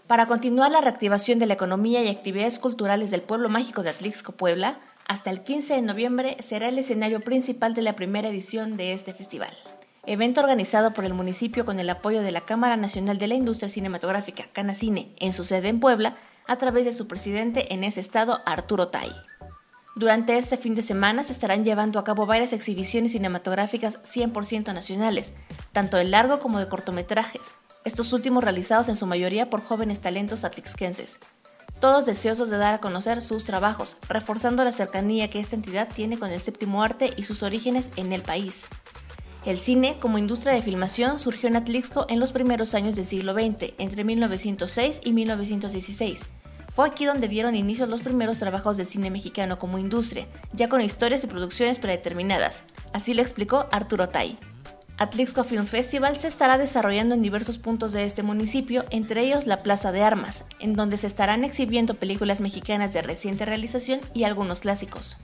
Para 0.09 0.27
continuar 0.27 0.73
la 0.73 0.81
reactivación 0.81 1.39
de 1.39 1.47
la 1.47 1.55
economía 1.55 2.03
y 2.03 2.09
actividades 2.09 2.59
culturales 2.59 3.13
del 3.13 3.23
pueblo 3.23 3.49
mágico 3.49 3.85
de 3.85 3.91
Atlixco, 3.91 4.33
Puebla, 4.33 4.81
hasta 5.07 5.31
el 5.31 5.45
15 5.45 5.75
de 5.75 5.83
noviembre 5.83 6.37
será 6.41 6.69
el 6.69 6.79
escenario 6.79 7.21
principal 7.21 7.75
de 7.75 7.83
la 7.83 7.95
primera 7.95 8.29
edición 8.29 8.77
de 8.77 8.95
este 8.95 9.15
festival. 9.15 9.57
Evento 10.05 10.41
organizado 10.41 10.93
por 10.93 11.05
el 11.05 11.15
municipio 11.15 11.65
con 11.65 11.79
el 11.79 11.89
apoyo 11.89 12.21
de 12.21 12.33
la 12.33 12.41
Cámara 12.41 12.77
Nacional 12.77 13.19
de 13.19 13.29
la 13.29 13.35
Industria 13.35 13.69
Cinematográfica, 13.69 14.49
Canacine, 14.53 15.15
en 15.21 15.33
su 15.33 15.45
sede 15.45 15.69
en 15.69 15.79
Puebla, 15.79 16.17
a 16.49 16.57
través 16.57 16.85
de 16.85 16.93
su 16.93 17.07
presidente 17.07 17.73
en 17.73 17.85
ese 17.85 18.01
estado, 18.01 18.41
Arturo 18.45 18.89
Tai. 18.89 19.13
Durante 19.95 20.39
este 20.39 20.57
fin 20.57 20.75
de 20.75 20.81
semana 20.81 21.23
se 21.23 21.33
estarán 21.33 21.65
llevando 21.65 21.99
a 21.99 22.05
cabo 22.05 22.25
varias 22.25 22.55
exhibiciones 22.55 23.13
cinematográficas 23.13 23.99
100% 24.05 24.73
nacionales, 24.73 25.35
tanto 25.73 25.99
de 25.99 26.05
largo 26.05 26.39
como 26.39 26.59
de 26.59 26.69
cortometrajes, 26.69 27.55
estos 27.85 28.13
últimos 28.15 28.43
realizados 28.43 28.89
en 28.89 28.97
su 28.97 29.07
mayoría 29.07 29.51
por 29.51 29.61
jóvenes 29.61 30.01
talentos 30.01 30.45
atlixquenses, 30.45 31.19
todos 31.79 32.07
deseosos 32.07 32.49
de 32.49 32.57
dar 32.57 32.75
a 32.75 32.81
conocer 32.81 33.21
sus 33.21 33.45
trabajos, 33.45 33.99
reforzando 34.09 34.65
la 34.65 34.73
cercanía 34.73 35.29
que 35.29 35.41
esta 35.41 35.57
entidad 35.57 35.89
tiene 35.93 36.19
con 36.19 36.31
el 36.31 36.41
séptimo 36.41 36.83
arte 36.83 37.11
y 37.17 37.25
sus 37.25 37.43
orígenes 37.43 37.91
en 37.97 38.13
el 38.15 38.23
país. 38.23 38.69
El 39.45 39.59
cine, 39.59 39.97
como 39.99 40.19
industria 40.19 40.55
de 40.55 40.63
filmación, 40.63 41.19
surgió 41.19 41.49
en 41.49 41.57
Atlixco 41.57 42.07
en 42.09 42.21
los 42.21 42.33
primeros 42.33 42.75
años 42.75 42.95
del 42.95 43.05
siglo 43.05 43.35
XX, 43.35 43.75
entre 43.79 44.05
1906 44.05 45.01
y 45.05 45.13
1916. 45.13 46.25
Fue 46.75 46.89
aquí 46.89 47.05
donde 47.05 47.29
dieron 47.29 47.55
inicio 47.55 47.85
los 47.85 48.01
primeros 48.01 48.39
trabajos 48.39 48.79
del 48.79 48.87
cine 48.87 49.11
mexicano 49.11 49.59
como 49.59 49.79
industria, 49.79 50.27
ya 50.55 50.71
con 50.71 50.81
historias 50.81 51.23
y 51.23 51.27
producciones 51.27 51.79
predeterminadas. 51.79 52.65
Así 52.95 53.13
lo 53.13 53.21
explicó 53.21 53.67
Arturo 53.71 54.09
Tai. 54.09 54.39
Atlixco 54.97 55.45
Film 55.45 55.67
Festival 55.67 56.17
se 56.17 56.29
estará 56.29 56.57
desarrollando 56.57 57.15
en 57.15 57.21
diversos 57.21 57.59
puntos 57.59 57.93
de 57.93 58.07
este 58.07 58.23
municipio, 58.23 58.87
entre 58.89 59.23
ellos 59.23 59.47
la 59.47 59.63
Plaza 59.63 59.93
de 59.93 60.03
Armas, 60.03 60.45
en 60.61 60.73
donde 60.73 60.97
se 60.97 61.09
estarán 61.09 61.45
exhibiendo 61.45 61.93
películas 61.93 62.41
mexicanas 62.41 62.95
de 62.95 63.03
reciente 63.03 63.45
realización 63.45 64.01
y 64.15 64.25
algunos 64.25 64.61
clásicos. 64.61 65.19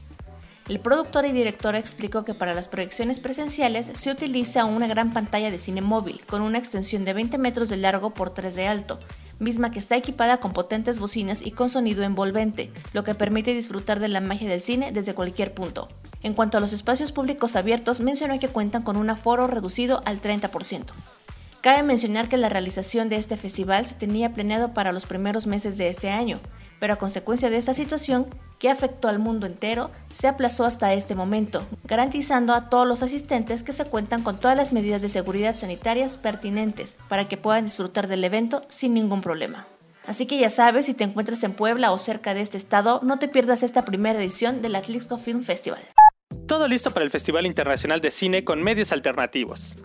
El 0.68 0.80
productor 0.80 1.24
y 1.24 1.32
director 1.32 1.76
explicó 1.76 2.26
que 2.26 2.34
para 2.34 2.52
las 2.52 2.68
proyecciones 2.68 3.20
presenciales 3.20 3.90
se 3.94 4.10
utiliza 4.10 4.66
una 4.66 4.86
gran 4.86 5.14
pantalla 5.14 5.50
de 5.50 5.56
cine 5.56 5.80
móvil 5.80 6.20
con 6.26 6.42
una 6.42 6.58
extensión 6.58 7.06
de 7.06 7.14
20 7.14 7.38
metros 7.38 7.70
de 7.70 7.78
largo 7.78 8.12
por 8.12 8.34
3 8.34 8.54
de 8.54 8.68
alto, 8.68 9.00
misma 9.38 9.70
que 9.70 9.78
está 9.78 9.96
equipada 9.96 10.38
con 10.38 10.52
potentes 10.52 11.00
bocinas 11.00 11.42
y 11.42 11.52
con 11.52 11.68
sonido 11.68 12.02
envolvente, 12.02 12.72
lo 12.92 13.04
que 13.04 13.14
permite 13.14 13.54
disfrutar 13.54 14.00
de 14.00 14.08
la 14.08 14.20
magia 14.20 14.48
del 14.48 14.60
cine 14.60 14.92
desde 14.92 15.14
cualquier 15.14 15.54
punto. 15.54 15.88
En 16.22 16.34
cuanto 16.34 16.58
a 16.58 16.60
los 16.60 16.72
espacios 16.72 17.12
públicos 17.12 17.56
abiertos, 17.56 18.00
mencionó 18.00 18.38
que 18.38 18.48
cuentan 18.48 18.82
con 18.82 18.96
un 18.96 19.10
aforo 19.10 19.46
reducido 19.46 20.02
al 20.04 20.20
30%. 20.20 20.84
Cabe 21.60 21.82
mencionar 21.82 22.28
que 22.28 22.36
la 22.36 22.48
realización 22.48 23.08
de 23.08 23.16
este 23.16 23.36
festival 23.36 23.84
se 23.86 23.96
tenía 23.96 24.32
planeado 24.32 24.74
para 24.74 24.92
los 24.92 25.06
primeros 25.06 25.46
meses 25.46 25.76
de 25.76 25.88
este 25.88 26.10
año, 26.10 26.40
pero 26.80 26.94
a 26.94 26.96
consecuencia 26.96 27.50
de 27.50 27.56
esta 27.56 27.74
situación, 27.74 28.26
que 28.58 28.70
afectó 28.70 29.08
al 29.08 29.18
mundo 29.18 29.46
entero, 29.46 29.90
se 30.10 30.28
aplazó 30.28 30.64
hasta 30.64 30.92
este 30.94 31.14
momento, 31.14 31.66
garantizando 31.84 32.54
a 32.54 32.68
todos 32.68 32.86
los 32.86 33.02
asistentes 33.02 33.62
que 33.62 33.72
se 33.72 33.84
cuentan 33.84 34.22
con 34.22 34.38
todas 34.38 34.56
las 34.56 34.72
medidas 34.72 35.02
de 35.02 35.08
seguridad 35.08 35.56
sanitarias 35.56 36.16
pertinentes 36.16 36.96
para 37.08 37.28
que 37.28 37.36
puedan 37.36 37.64
disfrutar 37.64 38.08
del 38.08 38.24
evento 38.24 38.64
sin 38.68 38.94
ningún 38.94 39.20
problema. 39.20 39.66
Así 40.06 40.26
que 40.26 40.38
ya 40.38 40.48
sabes, 40.48 40.86
si 40.86 40.94
te 40.94 41.04
encuentras 41.04 41.42
en 41.44 41.52
Puebla 41.52 41.92
o 41.92 41.98
cerca 41.98 42.32
de 42.32 42.40
este 42.40 42.56
estado, 42.56 43.00
no 43.02 43.18
te 43.18 43.28
pierdas 43.28 43.62
esta 43.62 43.84
primera 43.84 44.18
edición 44.18 44.62
del 44.62 44.74
Atlixco 44.74 45.18
Film 45.18 45.42
Festival. 45.42 45.82
Todo 46.46 46.66
listo 46.66 46.90
para 46.92 47.04
el 47.04 47.10
Festival 47.10 47.44
Internacional 47.44 48.00
de 48.00 48.10
Cine 48.10 48.42
con 48.42 48.62
medios 48.62 48.90
alternativos. 48.90 49.76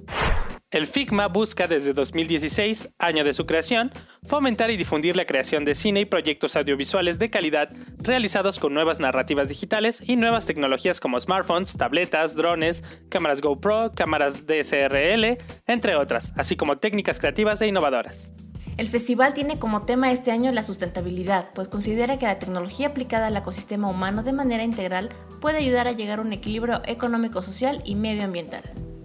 El 0.73 0.87
FIGMA 0.87 1.27
busca 1.27 1.67
desde 1.67 1.93
2016, 1.93 2.95
año 2.97 3.23
de 3.23 3.35
su 3.35 3.45
creación, 3.45 3.91
fomentar 4.23 4.71
y 4.71 4.75
difundir 4.75 5.15
la 5.15 5.27
creación 5.27 5.65
de 5.65 5.75
cine 5.75 5.99
y 5.99 6.05
proyectos 6.05 6.55
audiovisuales 6.55 7.19
de 7.19 7.29
calidad 7.29 7.69
realizados 7.99 8.57
con 8.57 8.73
nuevas 8.73 8.99
narrativas 8.99 9.49
digitales 9.49 10.01
y 10.03 10.15
nuevas 10.15 10.47
tecnologías 10.47 10.99
como 10.99 11.21
smartphones, 11.21 11.77
tabletas, 11.77 12.35
drones, 12.35 12.83
cámaras 13.09 13.39
GoPro, 13.39 13.91
cámaras 13.93 14.47
DSRL, 14.47 15.37
entre 15.67 15.95
otras, 15.95 16.33
así 16.37 16.55
como 16.55 16.79
técnicas 16.79 17.19
creativas 17.19 17.61
e 17.61 17.67
innovadoras. 17.67 18.31
El 18.75 18.89
festival 18.89 19.35
tiene 19.35 19.59
como 19.59 19.83
tema 19.83 20.11
este 20.11 20.31
año 20.31 20.51
la 20.51 20.63
sustentabilidad, 20.63 21.51
pues 21.53 21.67
considera 21.67 22.17
que 22.17 22.25
la 22.25 22.39
tecnología 22.39 22.87
aplicada 22.87 23.27
al 23.27 23.37
ecosistema 23.37 23.91
humano 23.91 24.23
de 24.23 24.33
manera 24.33 24.63
integral 24.63 25.09
puede 25.39 25.59
ayudar 25.59 25.87
a 25.87 25.91
llegar 25.91 26.17
a 26.17 26.23
un 26.23 26.33
equilibrio 26.33 26.81
económico, 26.87 27.43
social 27.43 27.83
y 27.85 27.93
medioambiental. 27.93 28.63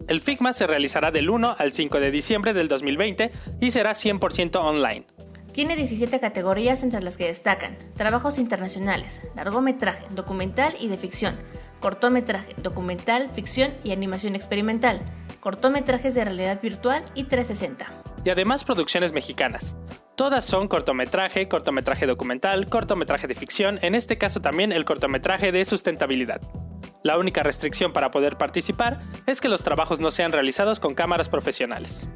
El 0.09 0.23
FIGMA 0.23 0.55
se 0.55 0.67
realizará 0.67 1.11
del 1.11 1.29
1 1.29 1.57
al 1.59 1.75
5 1.75 2.01
de 2.01 2.11
diciembre 2.11 2.55
del 2.55 2.67
2020 2.67 3.31
y 3.61 3.71
será 3.71 3.91
100% 3.91 4.57
online. 4.57 5.05
Tiene 5.53 5.77
17 5.77 6.19
categorías 6.19 6.83
entre 6.83 7.03
las 7.03 7.19
que 7.19 7.27
destacan 7.27 7.77
trabajos 7.95 8.39
internacionales, 8.39 9.21
largometraje, 9.37 10.07
documental 10.15 10.75
y 10.81 10.89
de 10.89 10.97
ficción, 10.97 11.37
cortometraje, 11.81 12.55
documental, 12.63 13.29
ficción 13.29 13.75
y 13.85 13.93
animación 13.93 14.35
experimental, 14.35 15.03
cortometrajes 15.41 16.15
de 16.15 16.25
realidad 16.25 16.59
virtual 16.63 17.03
y 17.15 17.25
360. 17.25 17.87
Y 18.25 18.31
además 18.31 18.65
producciones 18.65 19.13
mexicanas. 19.13 19.77
Todas 20.17 20.45
son 20.47 20.69
cortometraje, 20.69 21.49
cortometraje 21.49 22.07
documental, 22.07 22.67
cortometraje 22.69 23.27
de 23.27 23.35
ficción, 23.35 23.79
en 23.83 23.95
este 23.95 24.17
caso 24.17 24.41
también 24.41 24.73
el 24.73 24.87
cortometraje 24.87 25.53
de 25.53 25.67
sustentabilidad. 25.67 26.41
La 27.03 27.17
única 27.17 27.43
restricción 27.43 27.93
para 27.93 28.11
poder 28.11 28.37
participar 28.37 29.01
es 29.27 29.41
que 29.41 29.49
los 29.49 29.63
trabajos 29.63 30.01
no 30.01 30.11
sean 30.11 30.33
realizados 30.33 30.81
con 30.81 30.95
cámaras 30.95 31.29
profesionales. 31.29 32.09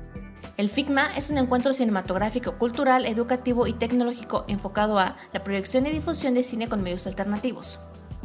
El 0.56 0.68
FIGMA 0.68 1.16
es 1.16 1.30
un 1.30 1.38
encuentro 1.38 1.72
cinematográfico, 1.72 2.58
cultural, 2.58 3.06
educativo 3.06 3.66
y 3.66 3.72
tecnológico 3.72 4.44
enfocado 4.48 4.98
a 4.98 5.16
la 5.32 5.42
proyección 5.44 5.86
y 5.86 5.90
difusión 5.90 6.34
de 6.34 6.42
cine 6.42 6.68
con 6.68 6.82
medios 6.82 7.06
alternativos. 7.06 7.80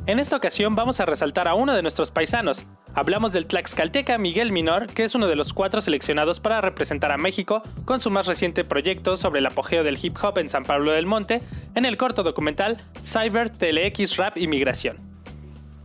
En 0.07 0.19
esta 0.19 0.37
ocasión 0.37 0.73
vamos 0.73 0.99
a 0.99 1.05
resaltar 1.05 1.47
a 1.47 1.53
uno 1.53 1.73
de 1.73 1.81
nuestros 1.81 2.11
paisanos. 2.11 2.65
Hablamos 2.93 3.33
del 3.33 3.45
Tlaxcalteca 3.45 4.17
Miguel 4.17 4.53
Minor, 4.53 4.87
que 4.87 5.03
es 5.03 5.15
uno 5.15 5.27
de 5.27 5.35
los 5.35 5.51
cuatro 5.51 5.81
seleccionados 5.81 6.39
para 6.39 6.61
representar 6.61 7.11
a 7.11 7.17
México 7.17 7.61
con 7.83 7.99
su 7.99 8.09
más 8.09 8.25
reciente 8.25 8.63
proyecto 8.63 9.17
sobre 9.17 9.39
el 9.39 9.45
apogeo 9.45 9.83
del 9.83 9.99
hip 10.01 10.15
hop 10.23 10.37
en 10.37 10.47
San 10.47 10.63
Pablo 10.63 10.93
del 10.93 11.05
Monte 11.05 11.41
en 11.75 11.85
el 11.85 11.97
corto 11.97 12.23
documental 12.23 12.77
Cyber 13.03 13.49
TLX 13.49 14.15
Rap 14.15 14.37
y 14.37 14.47
Migración. 14.47 15.16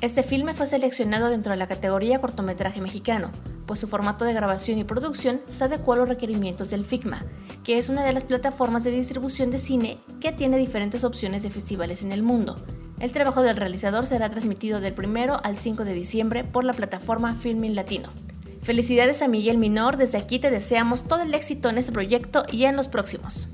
Este 0.03 0.25
filme 0.25 0.53
fue 0.53 0.67
seleccionado 0.67 1.31
dentro 1.31 1.53
de 1.53 1.57
la 1.57 1.69
categoría 1.69 2.21
cortometraje 2.21 2.81
mexicano, 2.81 3.31
pues 3.67 3.79
su 3.79 3.87
formato 3.87 4.25
de 4.25 4.33
grabación 4.33 4.81
y 4.81 4.85
producción 4.85 5.41
se 5.47 5.63
adecuó 5.63 5.95
a 5.95 5.99
los 5.99 6.09
requerimientos 6.09 6.71
del 6.71 6.85
FIGMA, 6.85 7.25
que 7.63 7.79
es 7.79 7.89
una 7.89 8.05
de 8.05 8.13
las 8.13 8.25
plataformas 8.25 8.83
de 8.83 8.91
distribución 8.91 9.53
de 9.53 9.61
cine 9.61 9.99
que 10.21 10.33
tiene 10.33 10.59
diferentes 10.59 11.05
opciones 11.05 11.45
de 11.45 11.51
festivales 11.51 12.03
en 12.03 12.11
el 12.11 12.25
mundo. 12.25 12.57
El 12.99 13.13
trabajo 13.13 13.43
del 13.43 13.57
realizador 13.57 14.05
será 14.05 14.29
transmitido 14.29 14.81
del 14.81 14.95
1 14.99 15.41
al 15.41 15.55
5 15.55 15.85
de 15.85 15.95
diciembre 15.95 16.43
por 16.43 16.65
la 16.65 16.73
plataforma 16.73 17.37
Filming 17.37 17.77
Latino. 17.77 18.11
Felicidades 18.65 19.23
a 19.23 19.29
Miguel 19.29 19.57
Minor, 19.57 19.99
desde 19.99 20.19
aquí 20.19 20.41
te 20.41 20.51
deseamos 20.51 21.05
todo 21.05 21.23
el 21.23 21.33
éxito 21.33 21.69
en 21.69 21.79
este 21.79 21.93
proyecto 21.93 22.45
y 22.51 22.65
en 22.65 22.75
los 22.75 22.89
próximos. 22.89 23.51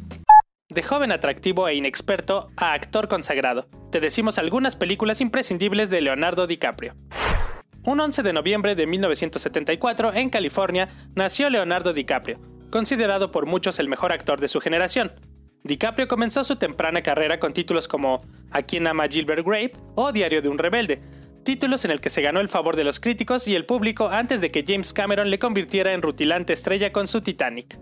De 0.70 0.82
joven 0.82 1.12
atractivo 1.12 1.66
e 1.66 1.76
inexperto 1.76 2.50
a 2.54 2.74
actor 2.74 3.08
consagrado, 3.08 3.66
te 3.90 4.00
decimos 4.00 4.36
algunas 4.36 4.76
películas 4.76 5.22
imprescindibles 5.22 5.88
de 5.88 6.02
Leonardo 6.02 6.46
DiCaprio. 6.46 6.94
Un 7.84 7.98
11 7.98 8.22
de 8.22 8.34
noviembre 8.34 8.74
de 8.74 8.86
1974, 8.86 10.12
en 10.12 10.28
California, 10.28 10.90
nació 11.14 11.48
Leonardo 11.48 11.94
DiCaprio, 11.94 12.38
considerado 12.70 13.30
por 13.30 13.46
muchos 13.46 13.78
el 13.78 13.88
mejor 13.88 14.12
actor 14.12 14.40
de 14.40 14.48
su 14.48 14.60
generación. 14.60 15.12
DiCaprio 15.64 16.06
comenzó 16.06 16.44
su 16.44 16.56
temprana 16.56 17.02
carrera 17.02 17.40
con 17.40 17.54
títulos 17.54 17.88
como 17.88 18.22
A 18.50 18.60
quien 18.60 18.86
ama 18.86 19.08
Gilbert 19.08 19.46
Grape 19.46 19.72
o 19.94 20.12
Diario 20.12 20.42
de 20.42 20.50
un 20.50 20.58
rebelde, 20.58 21.00
títulos 21.44 21.86
en 21.86 21.92
el 21.92 22.02
que 22.02 22.10
se 22.10 22.20
ganó 22.20 22.40
el 22.40 22.48
favor 22.48 22.76
de 22.76 22.84
los 22.84 23.00
críticos 23.00 23.48
y 23.48 23.56
el 23.56 23.64
público 23.64 24.10
antes 24.10 24.42
de 24.42 24.50
que 24.50 24.66
James 24.68 24.92
Cameron 24.92 25.30
le 25.30 25.38
convirtiera 25.38 25.94
en 25.94 26.02
rutilante 26.02 26.52
estrella 26.52 26.92
con 26.92 27.08
su 27.08 27.22
Titanic. 27.22 27.78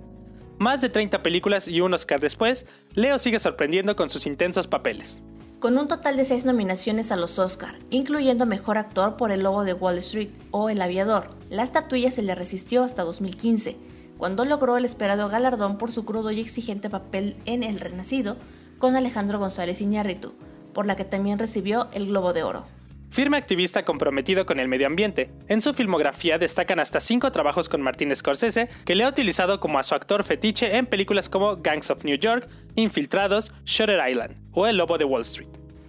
Más 0.59 0.81
de 0.81 0.89
30 0.89 1.23
películas 1.23 1.69
y 1.69 1.83
un 1.83 1.93
Oscar 1.93 2.19
después, 2.19 2.67
Leo 2.95 3.19
sigue 3.19 3.39
sorprendiendo 3.39 3.95
con 3.95 4.09
sus 4.09 4.27
intensos 4.27 4.67
papeles. 4.67 5.23
Con 5.59 5.77
un 5.77 5.87
total 5.87 6.17
de 6.17 6.25
6 6.25 6.47
nominaciones 6.47 7.13
a 7.13 7.17
los 7.17 7.39
Oscar, 7.39 7.79
incluyendo 7.91 8.47
Mejor 8.47 8.79
Actor 8.79 9.17
por 9.17 9.33
El 9.33 9.43
Lobo 9.43 9.65
de 9.65 9.75
Wall 9.75 9.99
Street 9.99 10.31
o 10.53 10.71
El 10.71 10.81
Aviador, 10.81 11.31
la 11.51 11.63
estatuilla 11.63 12.11
se 12.11 12.23
le 12.23 12.35
resistió 12.35 12.85
hasta 12.85 13.05
2015, 13.05 13.77
cuando 14.17 14.47
logró 14.47 14.79
el 14.79 14.87
esperado 14.87 15.29
galardón 15.29 15.77
por 15.77 15.93
su 15.93 16.07
crudo 16.07 16.31
y 16.31 16.41
exigente 16.41 16.89
papel 16.89 17.37
en 17.45 17.63
El 17.63 17.79
Renacido 17.79 18.39
con 18.79 18.97
Alejandro 18.97 19.39
González 19.39 19.83
Iñárritu, 19.83 20.33
por 20.73 20.87
la 20.87 20.97
que 20.97 21.05
también 21.05 21.39
recibió 21.39 21.89
el 21.93 22.07
Globo 22.07 22.33
de 22.33 22.43
Oro. 22.43 22.76
Firme 23.17 23.39
activista 23.39 23.83
comprometido 23.83 24.45
con 24.45 24.61
el 24.61 24.69
medio 24.69 24.87
ambiente. 24.87 25.31
En 25.49 25.63
su 25.63 25.73
filmografía 25.73 26.37
destacan 26.37 26.81
hasta 26.81 27.01
cinco 27.01 27.33
trabajos 27.33 27.67
con 27.71 27.81
Martin 27.81 28.15
Scorsese, 28.15 28.69
que 28.85 28.95
le 28.95 29.05
ha 29.05 29.09
utilizado 29.09 29.59
como 29.59 29.79
a 29.79 29.85
su 29.85 29.95
actor 29.95 30.23
fetiche 30.23 30.77
en 30.77 30.85
películas 30.85 31.31
como 31.31 31.57
Gangs 31.57 31.91
of 31.91 32.05
New 32.05 32.19
York, 32.19 32.47
Infiltrados, 32.75 33.55
Shutter 33.65 34.07
Island 34.07 34.37
o 34.53 34.67
El 34.67 34.77
Lobo 34.77 34.99
de 34.99 35.07
Wall 35.07 35.23
Street. 35.23 35.49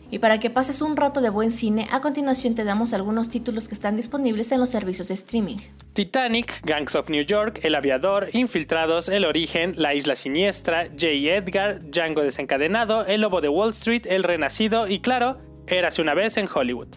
Y 0.10 0.20
para 0.20 0.40
que 0.40 0.50
pases 0.50 0.82
un 0.82 0.96
rato 0.96 1.20
de 1.20 1.30
buen 1.30 1.52
cine, 1.52 1.90
a 1.92 2.00
continuación 2.00 2.56
te 2.56 2.64
damos 2.64 2.94
algunos 2.94 3.28
títulos 3.28 3.68
que 3.68 3.74
están 3.74 3.98
disponibles 3.98 4.54
en 4.54 4.62
los 4.62 4.70
servicios 4.70 5.10
de 5.10 5.16
streaming. 5.16 5.58
Titanic, 5.92 6.62
Gangs 6.64 6.96
of 6.96 7.10
New 7.10 7.26
York, 7.26 7.60
El 7.64 7.76
Aviador, 7.76 8.30
Infiltrados, 8.32 9.10
El 9.10 9.26
Origen, 9.26 9.74
La 9.76 9.94
Isla 9.94 10.16
Siniestra, 10.16 10.86
J. 10.86 11.08
Edgar, 11.08 11.82
Django 11.92 12.22
Desencadenado, 12.22 13.06
El 13.06 13.20
Lobo 13.20 13.42
de 13.42 13.50
Wall 13.50 13.72
Street, 13.72 14.04
El 14.06 14.24
Renacido 14.24 14.88
y 14.88 15.02
claro, 15.02 15.40
Érase 15.68 16.02
una 16.02 16.14
vez 16.14 16.38
en 16.38 16.48
Hollywood. 16.52 16.88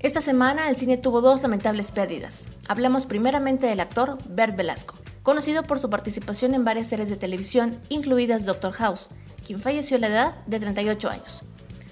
Esta 0.00 0.20
semana 0.20 0.68
el 0.68 0.76
cine 0.76 0.96
tuvo 0.96 1.20
dos 1.20 1.42
lamentables 1.42 1.90
pérdidas. 1.90 2.44
Hablamos 2.68 3.06
primeramente 3.06 3.66
del 3.66 3.80
actor 3.80 4.16
Bert 4.28 4.54
Velasco, 4.54 4.94
conocido 5.24 5.64
por 5.64 5.80
su 5.80 5.90
participación 5.90 6.54
en 6.54 6.64
varias 6.64 6.86
series 6.86 7.08
de 7.08 7.16
televisión, 7.16 7.76
incluidas 7.88 8.46
Doctor 8.46 8.70
House, 8.74 9.10
quien 9.44 9.60
falleció 9.60 9.96
a 9.96 10.00
la 10.00 10.06
edad 10.06 10.34
de 10.46 10.60
38 10.60 11.10
años. 11.10 11.42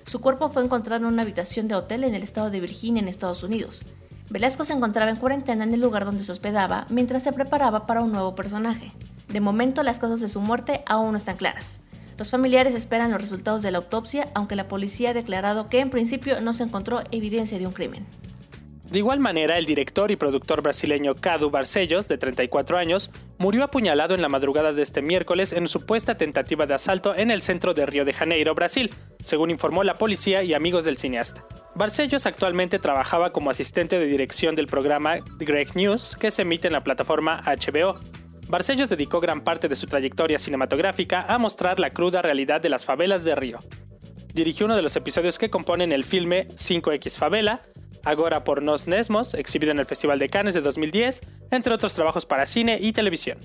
Su 0.05 0.21
cuerpo 0.21 0.51
fue 0.51 0.63
encontrado 0.63 1.05
en 1.05 1.13
una 1.13 1.23
habitación 1.23 1.67
de 1.67 1.75
hotel 1.75 2.05
en 2.05 2.15
el 2.15 2.23
estado 2.23 2.49
de 2.49 2.61
Virginia, 2.61 3.03
en 3.03 3.09
Estados 3.09 3.43
Unidos. 3.43 3.85
Velasco 4.31 4.63
se 4.63 4.75
encontraba 4.75 5.11
en 5.11 5.17
cuarentena 5.17 5.65
en 5.65 5.75
el 5.75 5.81
lugar 5.81 6.05
donde 6.05 6.23
se 6.23 6.31
hospedaba 6.31 6.87
mientras 6.89 7.25
se 7.25 7.33
preparaba 7.33 7.87
para 7.87 8.03
un 8.03 8.13
nuevo 8.13 8.37
personaje. 8.37 8.93
De 9.27 9.41
momento, 9.41 9.83
las 9.83 9.99
causas 9.99 10.21
de 10.21 10.29
su 10.29 10.41
muerte 10.41 10.85
aún 10.87 11.11
no 11.11 11.17
están 11.17 11.37
claras. 11.37 11.81
Los 12.19 12.31
familiares 12.31 12.75
esperan 12.75 13.11
los 13.11 13.21
resultados 13.21 13.63
de 13.63 13.71
la 13.71 13.79
autopsia, 13.79 14.29
aunque 14.35 14.57
la 14.57 14.69
policía 14.69 15.11
ha 15.11 15.15
declarado 15.15 15.69
que 15.69 15.81
en 15.81 15.91
principio 15.91 16.41
no 16.41 16.53
se 16.55 16.63
encontró 16.63 17.03
evidencia 17.11 17.59
de 17.59 17.67
un 17.67 17.73
crimen. 17.73 18.07
De 18.91 19.01
igual 19.01 19.19
manera, 19.19 19.59
el 19.59 19.67
director 19.67 20.13
y 20.13 20.17
productor 20.17 20.63
brasileño 20.63 21.17
Cadu 21.17 21.51
Barcellos, 21.51 22.07
de 22.07 22.19
34 22.19 22.79
años, 22.79 23.11
murió 23.37 23.65
apuñalado 23.65 24.15
en 24.15 24.23
la 24.23 24.29
madrugada 24.29 24.73
de 24.73 24.83
este 24.83 25.03
miércoles 25.03 25.53
en 25.53 25.67
supuesta 25.67 26.17
tentativa 26.17 26.67
de 26.67 26.75
asalto 26.75 27.15
en 27.15 27.33
el 27.33 27.43
centro 27.43 27.75
de 27.75 27.85
Río 27.85 28.05
de 28.05 28.13
Janeiro, 28.13 28.55
Brasil, 28.55 28.95
según 29.21 29.51
informó 29.51 29.83
la 29.83 29.95
policía 29.95 30.45
y 30.45 30.55
amigos 30.55 30.85
del 30.85 30.99
cineasta. 30.99 31.45
Barcellos 31.75 32.27
actualmente 32.27 32.79
trabajaba 32.79 33.31
como 33.31 33.51
asistente 33.51 33.99
de 33.99 34.07
dirección 34.07 34.55
del 34.55 34.69
programa 34.69 35.17
Greg 35.39 35.75
News, 35.75 36.17
que 36.19 36.31
se 36.31 36.43
emite 36.43 36.69
en 36.69 36.73
la 36.73 36.85
plataforma 36.85 37.43
HBO. 37.45 37.99
Barcellos 38.49 38.89
dedicó 38.89 39.21
gran 39.21 39.41
parte 39.41 39.69
de 39.69 39.75
su 39.75 39.87
trayectoria 39.87 40.39
cinematográfica 40.39 41.27
a 41.29 41.39
mostrar 41.39 41.81
la 41.81 41.91
cruda 41.91 42.23
realidad 42.23 42.61
de 42.61 42.69
las 42.69 42.85
favelas 42.85 43.25
de 43.25 43.35
Río. 43.35 43.59
Dirigió 44.33 44.67
uno 44.67 44.77
de 44.77 44.83
los 44.83 44.95
episodios 44.95 45.39
que 45.39 45.51
componen 45.51 45.91
el 45.91 46.05
filme 46.05 46.47
5X 46.49 47.19
Favela, 47.19 47.63
Agora 48.05 48.45
por 48.45 48.63
Nos 48.63 48.87
Nesmos, 48.87 49.35
exhibido 49.35 49.73
en 49.73 49.81
el 49.81 49.85
Festival 49.85 50.21
de 50.21 50.29
Cannes 50.29 50.55
de 50.55 50.61
2010, 50.61 51.23
entre 51.51 51.75
otros 51.75 51.95
trabajos 51.95 52.25
para 52.25 52.47
cine 52.47 52.79
y 52.81 52.93
televisión. 52.93 53.39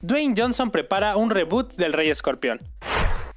Dwayne 0.00 0.34
Johnson 0.34 0.70
prepara 0.70 1.16
un 1.18 1.28
reboot 1.28 1.74
del 1.74 1.92
Rey 1.92 2.08
Escorpión. 2.08 2.60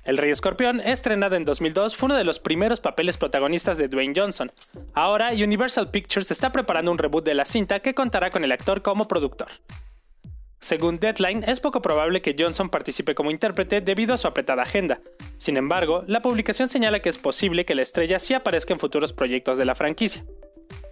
El 0.05 0.17
Rey 0.17 0.31
Escorpión, 0.31 0.79
estrenado 0.79 1.35
en 1.35 1.43
2002, 1.43 1.97
fue 1.97 2.07
uno 2.07 2.15
de 2.15 2.23
los 2.23 2.39
primeros 2.39 2.79
papeles 2.79 3.17
protagonistas 3.17 3.77
de 3.77 3.89
Dwayne 3.89 4.13
Johnson. 4.15 4.49
Ahora, 4.93 5.31
Universal 5.33 5.91
Pictures 5.91 6.31
está 6.31 6.53
preparando 6.53 6.89
un 6.89 6.97
reboot 6.97 7.25
de 7.25 7.33
la 7.33 7.43
cinta 7.43 7.81
que 7.81 7.93
contará 7.93 8.29
con 8.29 8.45
el 8.45 8.53
actor 8.53 8.81
como 8.81 9.09
productor. 9.09 9.49
Según 10.59 10.99
Deadline, 10.99 11.43
es 11.47 11.59
poco 11.59 11.81
probable 11.81 12.21
que 12.21 12.35
Johnson 12.37 12.69
participe 12.69 13.13
como 13.13 13.31
intérprete 13.31 13.79
debido 13.79 14.15
a 14.15 14.17
su 14.17 14.27
apretada 14.27 14.63
agenda. 14.63 15.01
Sin 15.37 15.55
embargo, 15.55 16.03
la 16.07 16.21
publicación 16.21 16.67
señala 16.67 16.99
que 16.99 17.09
es 17.09 17.17
posible 17.17 17.63
que 17.63 17.75
la 17.75 17.83
estrella 17.83 18.17
sí 18.17 18.33
aparezca 18.33 18.73
en 18.73 18.79
futuros 18.79 19.13
proyectos 19.13 19.57
de 19.57 19.65
la 19.65 19.75
franquicia. 19.75 20.25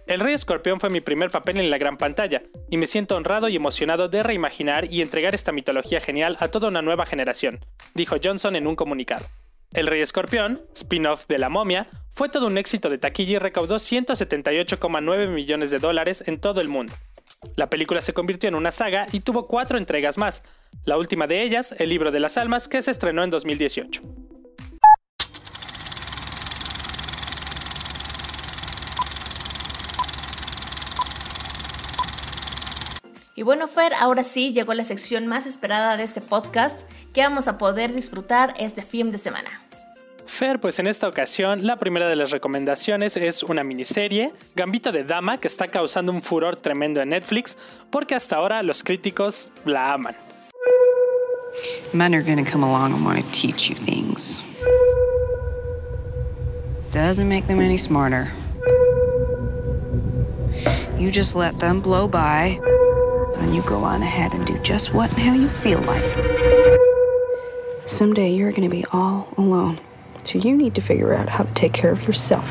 El 0.06 0.20
Rey 0.20 0.34
Escorpión 0.34 0.78
fue 0.78 0.88
mi 0.88 1.00
primer 1.00 1.30
papel 1.30 1.58
en 1.58 1.68
la 1.68 1.78
gran 1.78 1.96
pantalla, 1.96 2.44
y 2.70 2.76
me 2.76 2.86
siento 2.86 3.16
honrado 3.16 3.48
y 3.48 3.56
emocionado 3.56 4.08
de 4.08 4.22
reimaginar 4.22 4.90
y 4.90 5.02
entregar 5.02 5.34
esta 5.34 5.50
mitología 5.50 6.00
genial 6.00 6.36
a 6.38 6.46
toda 6.46 6.68
una 6.68 6.80
nueva 6.80 7.06
generación, 7.06 7.58
dijo 7.94 8.16
Johnson 8.22 8.54
en 8.54 8.68
un 8.68 8.76
comunicado. 8.76 9.26
El 9.72 9.88
Rey 9.88 10.00
Escorpión, 10.00 10.62
spin-off 10.74 11.26
de 11.26 11.38
La 11.38 11.48
momia, 11.48 11.88
fue 12.14 12.28
todo 12.28 12.46
un 12.46 12.56
éxito 12.56 12.88
de 12.88 12.98
taquilla 12.98 13.32
y 13.32 13.38
recaudó 13.38 13.76
178,9 13.76 15.28
millones 15.28 15.72
de 15.72 15.80
dólares 15.80 16.22
en 16.28 16.40
todo 16.40 16.60
el 16.60 16.68
mundo. 16.68 16.94
La 17.54 17.70
película 17.70 18.02
se 18.02 18.12
convirtió 18.12 18.48
en 18.48 18.54
una 18.54 18.70
saga 18.70 19.06
y 19.12 19.20
tuvo 19.20 19.46
cuatro 19.46 19.78
entregas 19.78 20.18
más, 20.18 20.42
la 20.84 20.98
última 20.98 21.26
de 21.26 21.42
ellas, 21.42 21.74
El 21.78 21.90
libro 21.90 22.10
de 22.10 22.20
las 22.20 22.36
almas, 22.36 22.68
que 22.68 22.82
se 22.82 22.90
estrenó 22.90 23.22
en 23.22 23.30
2018. 23.30 24.02
Y 33.36 33.42
bueno, 33.42 33.68
Fer, 33.68 33.92
ahora 33.94 34.24
sí 34.24 34.54
llegó 34.54 34.72
la 34.72 34.84
sección 34.84 35.26
más 35.26 35.46
esperada 35.46 35.98
de 35.98 36.04
este 36.04 36.22
podcast, 36.22 36.88
que 37.12 37.20
vamos 37.20 37.48
a 37.48 37.58
poder 37.58 37.92
disfrutar 37.94 38.54
este 38.58 38.80
fin 38.80 39.12
de 39.12 39.18
semana. 39.18 39.65
Fer, 40.26 40.60
pues 40.60 40.78
en 40.78 40.86
esta 40.86 41.08
ocasión 41.08 41.66
la 41.66 41.78
primera 41.78 42.08
de 42.08 42.16
las 42.16 42.30
recomendaciones 42.30 43.16
es 43.16 43.42
una 43.42 43.62
miniserie, 43.62 44.32
Gambito 44.54 44.92
de 44.92 45.04
Dama, 45.04 45.38
que 45.38 45.48
está 45.48 45.68
causando 45.68 46.12
un 46.12 46.20
furor 46.20 46.56
tremendo 46.56 47.00
en 47.00 47.10
Netflix, 47.10 47.56
porque 47.90 48.14
hasta 48.14 48.36
ahora 48.36 48.62
los 48.62 48.82
críticos 48.82 49.52
la 49.64 49.92
aman. 49.92 50.16
Men 51.92 52.14
are 52.14 52.22
gonna 52.22 52.44
come 52.44 52.64
along 52.64 52.92
and 52.92 53.04
want 53.04 53.18
to 53.18 53.30
teach 53.30 53.70
you 53.70 53.76
things. 53.76 54.42
Doesn't 56.90 57.28
make 57.28 57.46
them 57.46 57.60
any 57.60 57.78
smarter. 57.78 58.28
You 60.98 61.10
just 61.10 61.36
let 61.36 61.58
them 61.58 61.80
blow 61.80 62.08
by, 62.08 62.58
and 63.38 63.54
you 63.54 63.62
go 63.62 63.84
on 63.84 64.02
ahead 64.02 64.34
and 64.34 64.44
do 64.46 64.58
just 64.62 64.92
what 64.92 65.10
and 65.12 65.20
how 65.20 65.34
you 65.34 65.48
feel 65.48 65.80
like. 65.82 66.04
Someday 67.86 68.30
you're 68.30 68.52
gonna 68.52 68.68
be 68.68 68.84
all 68.92 69.28
alone. 69.38 69.78
So 70.26 70.38
you 70.38 70.56
need 70.56 70.72
to 70.74 70.80
figure 70.80 71.14
out 71.14 71.28
how 71.28 71.44
to 71.44 71.52
take 71.54 71.70
care 71.70 71.92
of 71.92 72.02
yourself. 72.02 72.44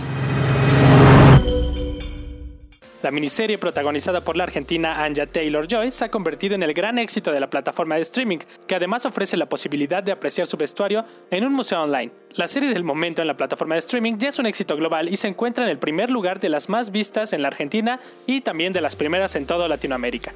La 3.03 3.11
miniserie 3.11 3.59
protagonizada 3.59 4.21
por 4.21 4.35
la 4.35 4.45
argentina 4.45 5.03
Anja 5.03 5.27
Taylor 5.27 5.67
Joy 5.67 5.91
se 5.91 6.05
ha 6.05 6.09
convertido 6.09 6.55
en 6.55 6.63
el 6.63 6.73
gran 6.73 6.97
éxito 6.97 7.31
de 7.31 7.39
la 7.39 7.49
plataforma 7.49 7.95
de 7.95 8.01
streaming, 8.01 8.39
que 8.65 8.75
además 8.75 9.05
ofrece 9.05 9.37
la 9.37 9.47
posibilidad 9.47 10.01
de 10.01 10.11
apreciar 10.11 10.47
su 10.47 10.57
vestuario 10.57 11.05
en 11.29 11.45
un 11.45 11.53
museo 11.53 11.83
online. 11.83 12.11
La 12.31 12.47
serie 12.47 12.69
del 12.69 12.83
momento 12.83 13.21
en 13.21 13.27
la 13.27 13.37
plataforma 13.37 13.75
de 13.75 13.79
streaming 13.79 14.17
ya 14.17 14.29
es 14.29 14.39
un 14.39 14.47
éxito 14.47 14.75
global 14.75 15.09
y 15.09 15.17
se 15.17 15.27
encuentra 15.27 15.65
en 15.65 15.69
el 15.69 15.77
primer 15.77 16.09
lugar 16.09 16.39
de 16.39 16.49
las 16.49 16.67
más 16.67 16.91
vistas 16.91 17.33
en 17.33 17.43
la 17.43 17.49
Argentina 17.49 17.99
y 18.25 18.41
también 18.41 18.73
de 18.73 18.81
las 18.81 18.95
primeras 18.95 19.35
en 19.35 19.45
toda 19.45 19.67
Latinoamérica 19.67 20.33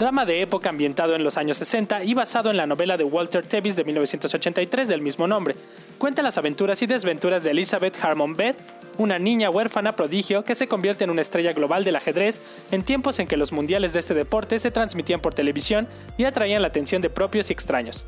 drama 0.00 0.24
de 0.24 0.40
época 0.40 0.70
ambientado 0.70 1.14
en 1.14 1.22
los 1.22 1.36
años 1.36 1.58
60 1.58 2.04
y 2.04 2.14
basado 2.14 2.50
en 2.50 2.56
la 2.56 2.66
novela 2.66 2.96
de 2.96 3.04
Walter 3.04 3.44
Tevis 3.44 3.76
de 3.76 3.84
1983 3.84 4.88
del 4.88 5.02
mismo 5.02 5.26
nombre. 5.26 5.54
Cuenta 5.98 6.22
las 6.22 6.38
aventuras 6.38 6.80
y 6.80 6.86
desventuras 6.86 7.44
de 7.44 7.50
Elizabeth 7.50 8.02
Harmon 8.02 8.34
Beth, 8.34 8.56
una 8.96 9.18
niña 9.18 9.50
huérfana 9.50 9.92
prodigio 9.92 10.42
que 10.42 10.54
se 10.54 10.68
convierte 10.68 11.04
en 11.04 11.10
una 11.10 11.20
estrella 11.20 11.52
global 11.52 11.84
del 11.84 11.96
ajedrez 11.96 12.40
en 12.72 12.82
tiempos 12.82 13.18
en 13.18 13.26
que 13.26 13.36
los 13.36 13.52
mundiales 13.52 13.92
de 13.92 14.00
este 14.00 14.14
deporte 14.14 14.58
se 14.58 14.70
transmitían 14.70 15.20
por 15.20 15.34
televisión 15.34 15.86
y 16.16 16.24
atraían 16.24 16.62
la 16.62 16.68
atención 16.68 17.02
de 17.02 17.10
propios 17.10 17.50
y 17.50 17.52
extraños. 17.52 18.06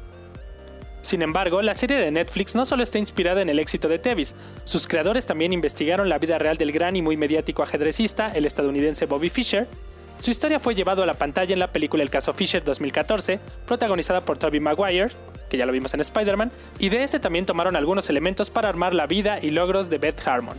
Sin 1.03 1.21
embargo, 1.21 1.61
la 1.61 1.75
serie 1.75 1.99
de 1.99 2.11
Netflix 2.11 2.55
no 2.55 2.65
solo 2.65 2.85
está 2.85 2.99
inspirada 2.99 3.43
en 3.43 3.51
el 3.51 3.59
éxito 3.59 3.89
de 3.89 3.99
Tevis, 3.99 4.35
sus 4.65 4.89
creadores 4.89 5.27
también 5.27 5.53
investigaron 5.53 6.09
la 6.09 6.19
vida 6.19 6.39
real 6.39 6.57
del 6.57 6.73
gran 6.73 6.97
y 6.97 7.03
muy 7.03 7.19
mediático 7.19 7.63
ajedrecista, 7.63 8.33
el 8.35 8.47
estadounidense 8.47 9.05
Bobby 9.05 9.29
Fischer, 9.29 9.67
su 10.23 10.31
historia 10.31 10.61
fue 10.61 10.77
llevado 10.77 11.03
a 11.03 11.07
la 11.07 11.15
pantalla 11.15 11.53
en 11.53 11.59
la 11.59 11.73
película 11.73 12.05
El 12.05 12.09
caso 12.09 12.33
Fisher 12.33 12.63
2014, 12.63 13.41
protagonizada 13.67 14.25
por 14.25 14.39
Tobey 14.39 14.61
Maguire, 14.61 15.11
que 15.51 15.57
ya 15.57 15.67
lo 15.67 15.73
vimos 15.73 15.95
en 15.95 16.01
Spider-Man, 16.01 16.53
y 16.79 16.91
de 16.91 17.03
este 17.03 17.19
también 17.19 17.45
tomaron 17.45 17.75
algunos 17.75 18.09
elementos 18.09 18.49
para 18.49 18.69
armar 18.69 18.95
la 18.95 19.09
vida 19.09 19.41
y 19.43 19.51
logros 19.51 19.91
de 19.91 19.99
Beth 19.99 20.25
Harmon. 20.25 20.57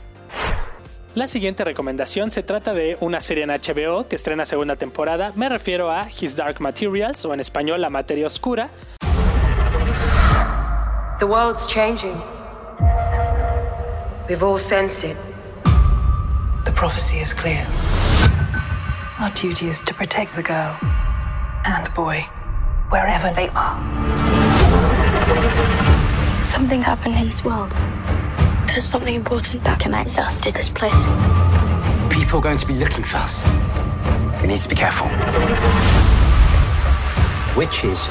La 1.15 1.27
siguiente 1.27 1.63
recomendación 1.63 2.29
se 2.29 2.43
trata 2.43 2.73
de 2.73 2.97
una 2.99 3.21
serie 3.21 3.45
en 3.45 3.51
HBO 3.51 4.05
que 4.09 4.17
estrena 4.17 4.45
segunda 4.45 4.75
temporada, 4.75 5.31
me 5.35 5.47
refiero 5.47 5.89
a 5.89 6.09
His 6.09 6.35
Dark 6.35 6.59
Materials 6.59 7.23
o 7.23 7.33
en 7.33 7.39
español 7.39 7.79
La 7.79 7.89
Materia 7.89 8.27
Oscura. 8.27 8.69
The 11.19 11.25
world's 11.25 11.65
changing. 11.65 12.21
We've 14.27 14.43
all 14.43 14.59
sensed 14.59 15.09
it. 15.09 15.15
prophecy 16.75 17.19
is 17.19 17.33
clear. 17.33 17.65
Our 19.19 19.29
duty 19.29 19.67
is 19.67 19.79
to 19.81 19.93
protect 19.93 20.33
the 20.33 20.41
girl 20.41 20.75
and 21.65 21.85
the 21.85 21.91
boy, 21.91 22.21
wherever 22.89 23.31
they 23.31 23.47
are. 23.49 23.77
Something 26.43 26.81
happened 26.81 27.15
in 27.15 27.27
this 27.27 27.43
world. 27.43 27.71
There's 28.67 28.85
something 28.85 29.13
important 29.13 29.63
that 29.65 29.79
connects 29.79 30.17
us 30.17 30.39
to 30.39 30.51
this 30.51 30.67
place. 30.67 31.05
People 32.11 32.39
are 32.39 32.41
going 32.41 32.57
to 32.57 32.65
be 32.65 32.73
looking 32.73 33.03
for 33.03 33.17
us. 33.17 33.43
We 34.41 34.47
need 34.47 34.61
to 34.61 34.69
be 34.69 34.75
careful. 34.75 35.07
Witches 37.55 38.07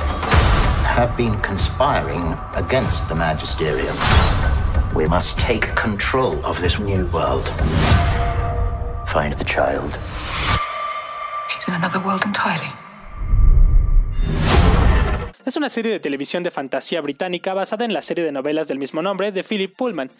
have 0.87 1.17
been 1.17 1.37
conspiring 1.41 2.39
against 2.55 3.09
the 3.09 3.17
Magisterium. 3.17 3.97
We 4.95 5.09
must 5.09 5.37
take 5.37 5.75
control 5.75 6.45
of 6.47 6.61
this 6.61 6.79
new 6.79 7.07
world. 7.07 7.49
Find 9.09 9.33
the 9.33 9.45
child. 9.45 9.99
In 11.69 11.75
another 11.75 12.01
world 12.05 12.23
entirely. 12.25 12.73
Es 15.45 15.57
una 15.57 15.69
serie 15.69 15.93
de 15.93 16.01
televisión 16.01 16.43
de 16.43 16.51
fantasía 16.51 17.01
británica 17.01 17.55
basada 17.55 17.85
en 17.85 17.93
la 17.93 18.03
serie 18.03 18.25
de 18.25 18.33
novelas 18.33 18.69
del 18.69 18.79
mismo 18.79 19.03
nombre 19.03 19.31
de 19.31 19.45
Philip 19.45 19.77
Pullman. 19.77 20.11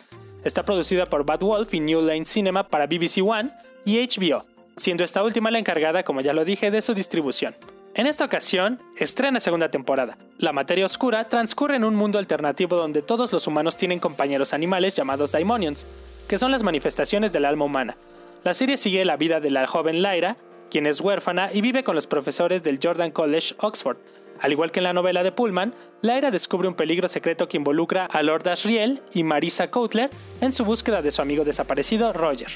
Está 0.45 0.65
producida 0.65 1.07
por 1.07 1.25
Bad 1.25 1.41
Wolf 1.41 1.75
y 1.75 1.81
New 1.81 2.03
Line 2.03 2.27
Cinema 2.27 2.69
para 2.69 2.87
BBC 2.87 3.23
One 3.25 3.51
y 3.85 3.99
HBO, 3.99 4.45
siendo 4.77 5.05
esta 5.05 5.25
última 5.25 5.51
la 5.51 5.59
encargada, 5.59 6.03
como 6.05 6.21
ya 6.21 6.33
lo 6.33 6.45
dije, 6.45 6.71
de 6.71 6.83
su 6.83 6.95
distribución. 6.95 7.57
En 7.95 8.07
esta 8.07 8.25
ocasión, 8.25 8.81
estrena 8.97 9.41
segunda 9.41 9.71
temporada. 9.71 10.17
La 10.39 10.53
materia 10.53 10.87
oscura 10.87 11.29
transcurre 11.29 11.77
en 11.77 11.85
un 11.85 11.97
mundo 11.97 12.19
alternativo 12.19 12.77
donde 12.77 13.03
todos 13.03 13.33
los 13.33 13.47
humanos 13.47 13.77
tienen 13.77 14.01
compañeros 14.01 14.53
animales 14.53 14.95
llamados 14.95 15.33
Daimonions, 15.33 15.87
que 16.29 16.39
son 16.39 16.51
las 16.53 16.63
manifestaciones 16.63 17.33
del 17.33 17.45
alma 17.45 17.65
humana. 17.65 17.97
La 18.45 18.55
serie 18.55 18.77
sigue 18.77 19.05
la 19.05 19.17
vida 19.17 19.41
de 19.41 19.51
la 19.51 19.67
joven 19.67 20.03
Lyra, 20.03 20.37
quien 20.73 20.87
es 20.87 21.03
huérfana 21.03 21.51
y 21.53 21.61
vive 21.61 21.85
con 21.85 21.95
los 21.95 22.07
profesores 22.07 22.63
del 22.63 22.81
Jordan 22.83 23.11
College, 23.11 23.55
Oxford. 23.59 23.99
Al 24.41 24.53
igual 24.53 24.73
que 24.73 24.81
en 24.81 24.85
la 24.85 24.95
novela 24.95 25.23
de 25.23 25.31
Pullman, 25.31 25.75
Lyra 26.01 26.31
descubre 26.31 26.67
un 26.67 26.73
peligro 26.73 27.09
secreto 27.09 27.47
que 27.47 27.59
involucra 27.59 28.07
a 28.07 28.23
Lord 28.23 28.49
Asriel 28.49 29.03
y 29.13 29.23
Marisa 29.23 29.71
Coutler 29.71 30.09
en 30.41 30.55
su 30.55 30.65
búsqueda 30.65 31.03
de 31.03 31.11
su 31.11 31.21
amigo 31.21 31.45
desaparecido, 31.45 32.15
Roger. 32.15 32.49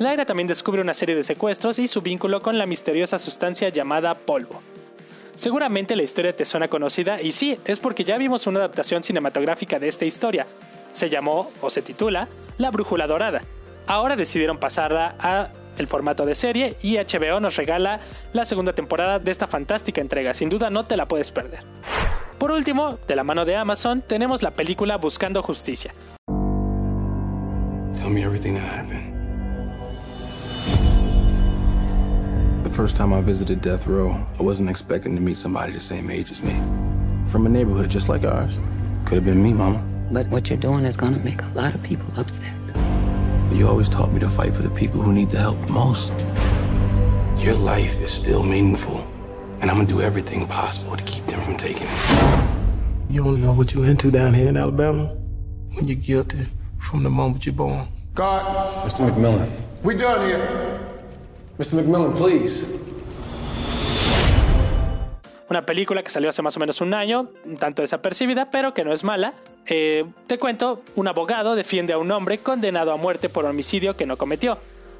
Lyra 0.00 0.26
también 0.26 0.48
descubre 0.48 0.82
una 0.82 0.92
serie 0.92 1.14
de 1.14 1.22
secuestros 1.22 1.78
y 1.78 1.86
su 1.86 2.02
vínculo 2.02 2.42
con 2.42 2.58
la 2.58 2.66
misteriosa 2.66 3.16
sustancia 3.20 3.68
llamada 3.68 4.14
polvo. 4.14 4.60
Seguramente 5.36 5.94
la 5.94 6.02
historia 6.02 6.34
te 6.34 6.44
suena 6.44 6.66
conocida 6.66 7.22
y 7.22 7.30
sí, 7.30 7.56
es 7.64 7.78
porque 7.78 8.02
ya 8.02 8.18
vimos 8.18 8.48
una 8.48 8.58
adaptación 8.58 9.04
cinematográfica 9.04 9.78
de 9.78 9.86
esta 9.86 10.04
historia. 10.04 10.48
Se 10.90 11.08
llamó, 11.08 11.52
o 11.60 11.70
se 11.70 11.80
titula, 11.80 12.26
La 12.58 12.72
Brújula 12.72 13.06
Dorada. 13.06 13.42
Ahora 13.86 14.16
decidieron 14.16 14.58
pasarla 14.58 15.14
a 15.20 15.50
el 15.78 15.86
formato 15.86 16.26
de 16.26 16.34
serie 16.34 16.76
y 16.82 16.96
HBO 16.96 17.40
nos 17.40 17.56
regala 17.56 18.00
la 18.32 18.44
segunda 18.44 18.72
temporada 18.72 19.18
de 19.18 19.30
esta 19.30 19.46
fantástica 19.46 20.00
entrega. 20.00 20.34
Sin 20.34 20.48
duda 20.48 20.70
no 20.70 20.84
te 20.84 20.96
la 20.96 21.06
puedes 21.06 21.30
perder. 21.30 21.60
Por 22.38 22.50
último, 22.50 22.98
de 23.06 23.16
la 23.16 23.24
mano 23.24 23.44
de 23.44 23.56
Amazon, 23.56 24.02
tenemos 24.02 24.42
la 24.42 24.50
película 24.50 24.96
Buscando 24.96 25.42
Justicia. 25.42 25.94
Tell 27.96 28.10
me 28.10 28.24
everything 28.24 28.54
that 28.54 28.64
happened. 28.64 29.12
The 32.64 32.70
first 32.70 32.96
time 32.96 33.12
I 33.12 33.20
visited 33.20 33.60
Death 33.60 33.86
Row, 33.86 34.16
I 34.40 34.42
wasn't 34.42 34.70
expecting 34.70 35.14
to 35.14 35.20
meet 35.20 35.36
somebody 35.36 35.72
the 35.72 35.80
same 35.80 36.10
age 36.10 36.30
as 36.30 36.42
me. 36.42 36.54
From 37.28 37.46
a 37.46 37.48
neighborhood 37.48 37.90
just 37.90 38.08
like 38.08 38.24
ours. 38.24 38.52
Could 39.04 39.16
have 39.16 39.24
been 39.24 39.42
me, 39.42 39.52
Mama. 39.52 39.82
But 40.10 40.26
what 40.28 40.48
you're 40.48 40.58
doing 40.58 40.84
is 40.84 40.96
gonna 40.96 41.18
make 41.18 41.42
a 41.42 41.48
lot 41.54 41.74
of 41.74 41.82
people 41.82 42.06
upset. 42.16 42.61
But 43.52 43.58
you 43.58 43.68
always 43.68 43.90
taught 43.90 44.10
me 44.10 44.18
to 44.20 44.30
fight 44.30 44.54
for 44.54 44.62
the 44.62 44.70
people 44.70 45.02
who 45.02 45.12
need 45.12 45.28
the 45.28 45.38
help 45.38 45.58
most. 45.68 46.10
Your 47.36 47.54
life 47.54 48.00
is 48.00 48.10
still 48.10 48.42
meaningful, 48.42 49.04
and 49.60 49.70
I'm 49.70 49.76
gonna 49.76 49.86
do 49.86 50.00
everything 50.00 50.46
possible 50.46 50.96
to 50.96 51.02
keep 51.02 51.26
them 51.26 51.42
from 51.42 51.58
taking 51.58 51.86
it. 51.86 52.44
You 53.10 53.24
don't 53.24 53.42
know 53.42 53.52
what 53.52 53.74
you're 53.74 53.84
into 53.84 54.10
down 54.10 54.32
here 54.32 54.48
in 54.48 54.56
Alabama 54.56 55.14
when 55.74 55.86
you're 55.86 56.00
guilty 56.00 56.46
from 56.80 57.02
the 57.02 57.10
moment 57.10 57.44
you're 57.44 57.54
born. 57.54 57.88
God, 58.14 58.42
Mr. 58.86 59.06
McMillan. 59.06 59.50
we're 59.82 59.98
done 59.98 60.26
here. 60.26 60.80
Mr. 61.58 61.74
McMillan, 61.78 62.16
please. 62.16 62.64
Una 65.50 65.66
película 65.66 66.02
que 66.02 66.08
salió 66.08 66.30
hace 66.30 66.40
más 66.40 66.56
o 66.56 66.60
menos 66.60 66.80
un 66.80 66.94
año, 66.94 67.28
un 67.44 67.58
tanto 67.58 67.82
desapercibida, 67.82 68.50
pero 68.50 68.72
que 68.72 68.82
no 68.82 68.94
es 68.94 69.04
mala. 69.04 69.34
Eh, 69.66 70.04
te 70.26 70.38
cuento, 70.38 70.82
un 70.96 71.08
abogado 71.08 71.54
defiende 71.54 71.92
a 71.92 71.98
un 71.98 72.10
hombre 72.10 72.38
condenado 72.38 72.92
a 72.92 72.96
muerte 72.96 73.28
por 73.28 73.44
homicidio 73.44 73.96
que 73.96 74.06
no 74.06 74.16
cometió. 74.16 74.58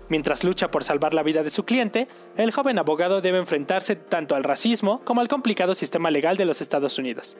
Mientras 0.09 0.45
lucha 0.45 0.71
por 0.71 0.85
salvar 0.85 1.15
la 1.15 1.23
vida 1.23 1.43
de 1.43 1.51
su 1.51 1.65
cliente, 1.65 2.07
el 2.37 2.53
joven 2.53 2.79
abogado 2.79 3.21
debe 3.21 3.39
enfrentarse 3.39 3.97
tanto 3.97 4.35
al 4.35 4.45
racismo 4.45 5.01
como 5.05 5.21
al 5.21 5.29
complicado 5.29 5.75
sistema 5.75 6.11
legal 6.11 6.37
de 6.37 6.45
los 6.45 6.61
Estados 6.61 6.99
Unidos. 6.99 7.39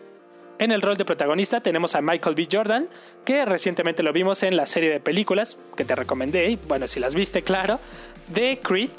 En 0.59 0.71
el 0.71 0.81
rol 0.81 0.97
de 0.97 1.05
protagonista 1.05 1.61
tenemos 1.61 1.95
a 1.95 2.03
Michael 2.03 2.35
B. 2.35 2.49
Jordan, 2.51 2.89
que 3.25 3.45
recientemente 3.45 4.03
lo 4.03 4.13
vimos 4.13 4.43
en 4.43 4.57
la 4.57 4.67
serie 4.67 4.91
de 4.91 5.01
películas 5.01 5.59
que 5.77 5.85
te 5.85 5.95
recomendé, 5.95 6.51
y 6.51 6.59
bueno, 6.69 6.87
si 6.87 7.01
las 7.01 7.15
viste, 7.15 7.43
claro, 7.43 7.81
de 8.29 8.59
Creed, 8.63 8.91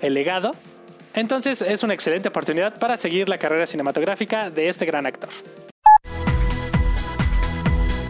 El 0.00 0.14
legado. 0.14 0.52
Entonces 1.14 1.60
es 1.60 1.82
una 1.82 1.94
excelente 1.94 2.28
oportunidad 2.28 2.78
para 2.78 2.96
seguir 2.96 3.28
la 3.28 3.38
carrera 3.38 3.66
cinematográfica 3.66 4.50
de 4.50 4.68
este 4.68 4.86
gran 4.86 5.04
actor. 5.04 5.28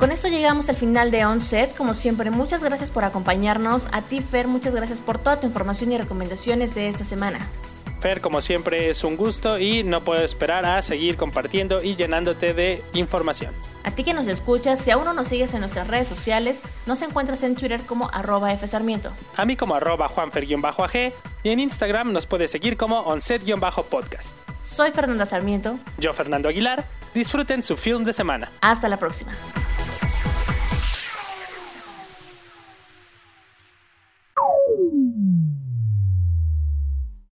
Con 0.03 0.11
esto 0.11 0.27
llegamos 0.27 0.69
al 0.69 0.75
final 0.75 1.13
de 1.13 1.25
Onset. 1.25 1.77
Como 1.77 1.95
siempre, 1.95 2.33
muchas 2.33 2.65
gracias 2.65 2.91
por 2.91 3.05
acompañarnos. 3.05 3.89
A 3.93 4.03
ti, 4.03 4.21
Fer, 4.21 4.49
muchas 4.49 4.75
gracias 4.75 5.01
por 5.01 5.17
toda 5.19 5.39
tu 5.39 5.47
información 5.47 5.93
y 5.93 5.97
recomendaciones 5.97 6.75
de 6.75 6.89
esta 6.89 7.05
semana. 7.05 7.39
Fer, 8.01 8.21
como 8.21 8.41
siempre, 8.41 8.91
es 8.91 9.05
un 9.05 9.17
gusto 9.17 9.61
y 9.61 9.85
no 9.85 10.01
puedo 10.01 10.25
esperar 10.25 10.67
a 10.67 10.83
seguir 10.83 11.17
compartiendo 11.17 11.85
y 11.85 11.95
llenándote 11.95 12.53
de 12.53 12.83
información. 12.95 13.55
A 13.85 13.93
ti 13.93 14.03
que 14.03 14.13
nos 14.13 14.27
escuchas, 14.27 14.81
si 14.81 14.91
aún 14.91 15.05
no 15.05 15.15
nos 15.15 15.29
sigues 15.29 15.55
en 15.55 15.61
nuestras 15.61 15.87
redes 15.87 16.09
sociales, 16.09 16.59
nos 16.85 17.01
encuentras 17.03 17.45
en 17.45 17.55
Twitter 17.55 17.81
como 17.83 18.11
arroba 18.13 18.51
fsarmiento. 18.57 19.13
A 19.37 19.45
mí 19.45 19.55
como 19.55 19.77
arroba 19.77 20.09
juanfer-ag 20.09 21.13
y 21.45 21.49
en 21.51 21.61
Instagram 21.61 22.13
nos 22.13 22.27
puedes 22.27 22.51
seguir 22.51 22.77
como 22.77 23.03
onset-podcast. 23.03 24.37
Soy 24.65 24.91
Fernanda 24.91 25.27
Sarmiento. 25.27 25.79
Yo, 25.99 26.13
Fernando 26.13 26.49
Aguilar, 26.49 26.89
disfruten 27.15 27.63
su 27.63 27.77
film 27.77 28.03
de 28.03 28.13
semana. 28.13 28.51
Hasta 28.61 28.89
la 28.89 28.97
próxima. 28.97 29.33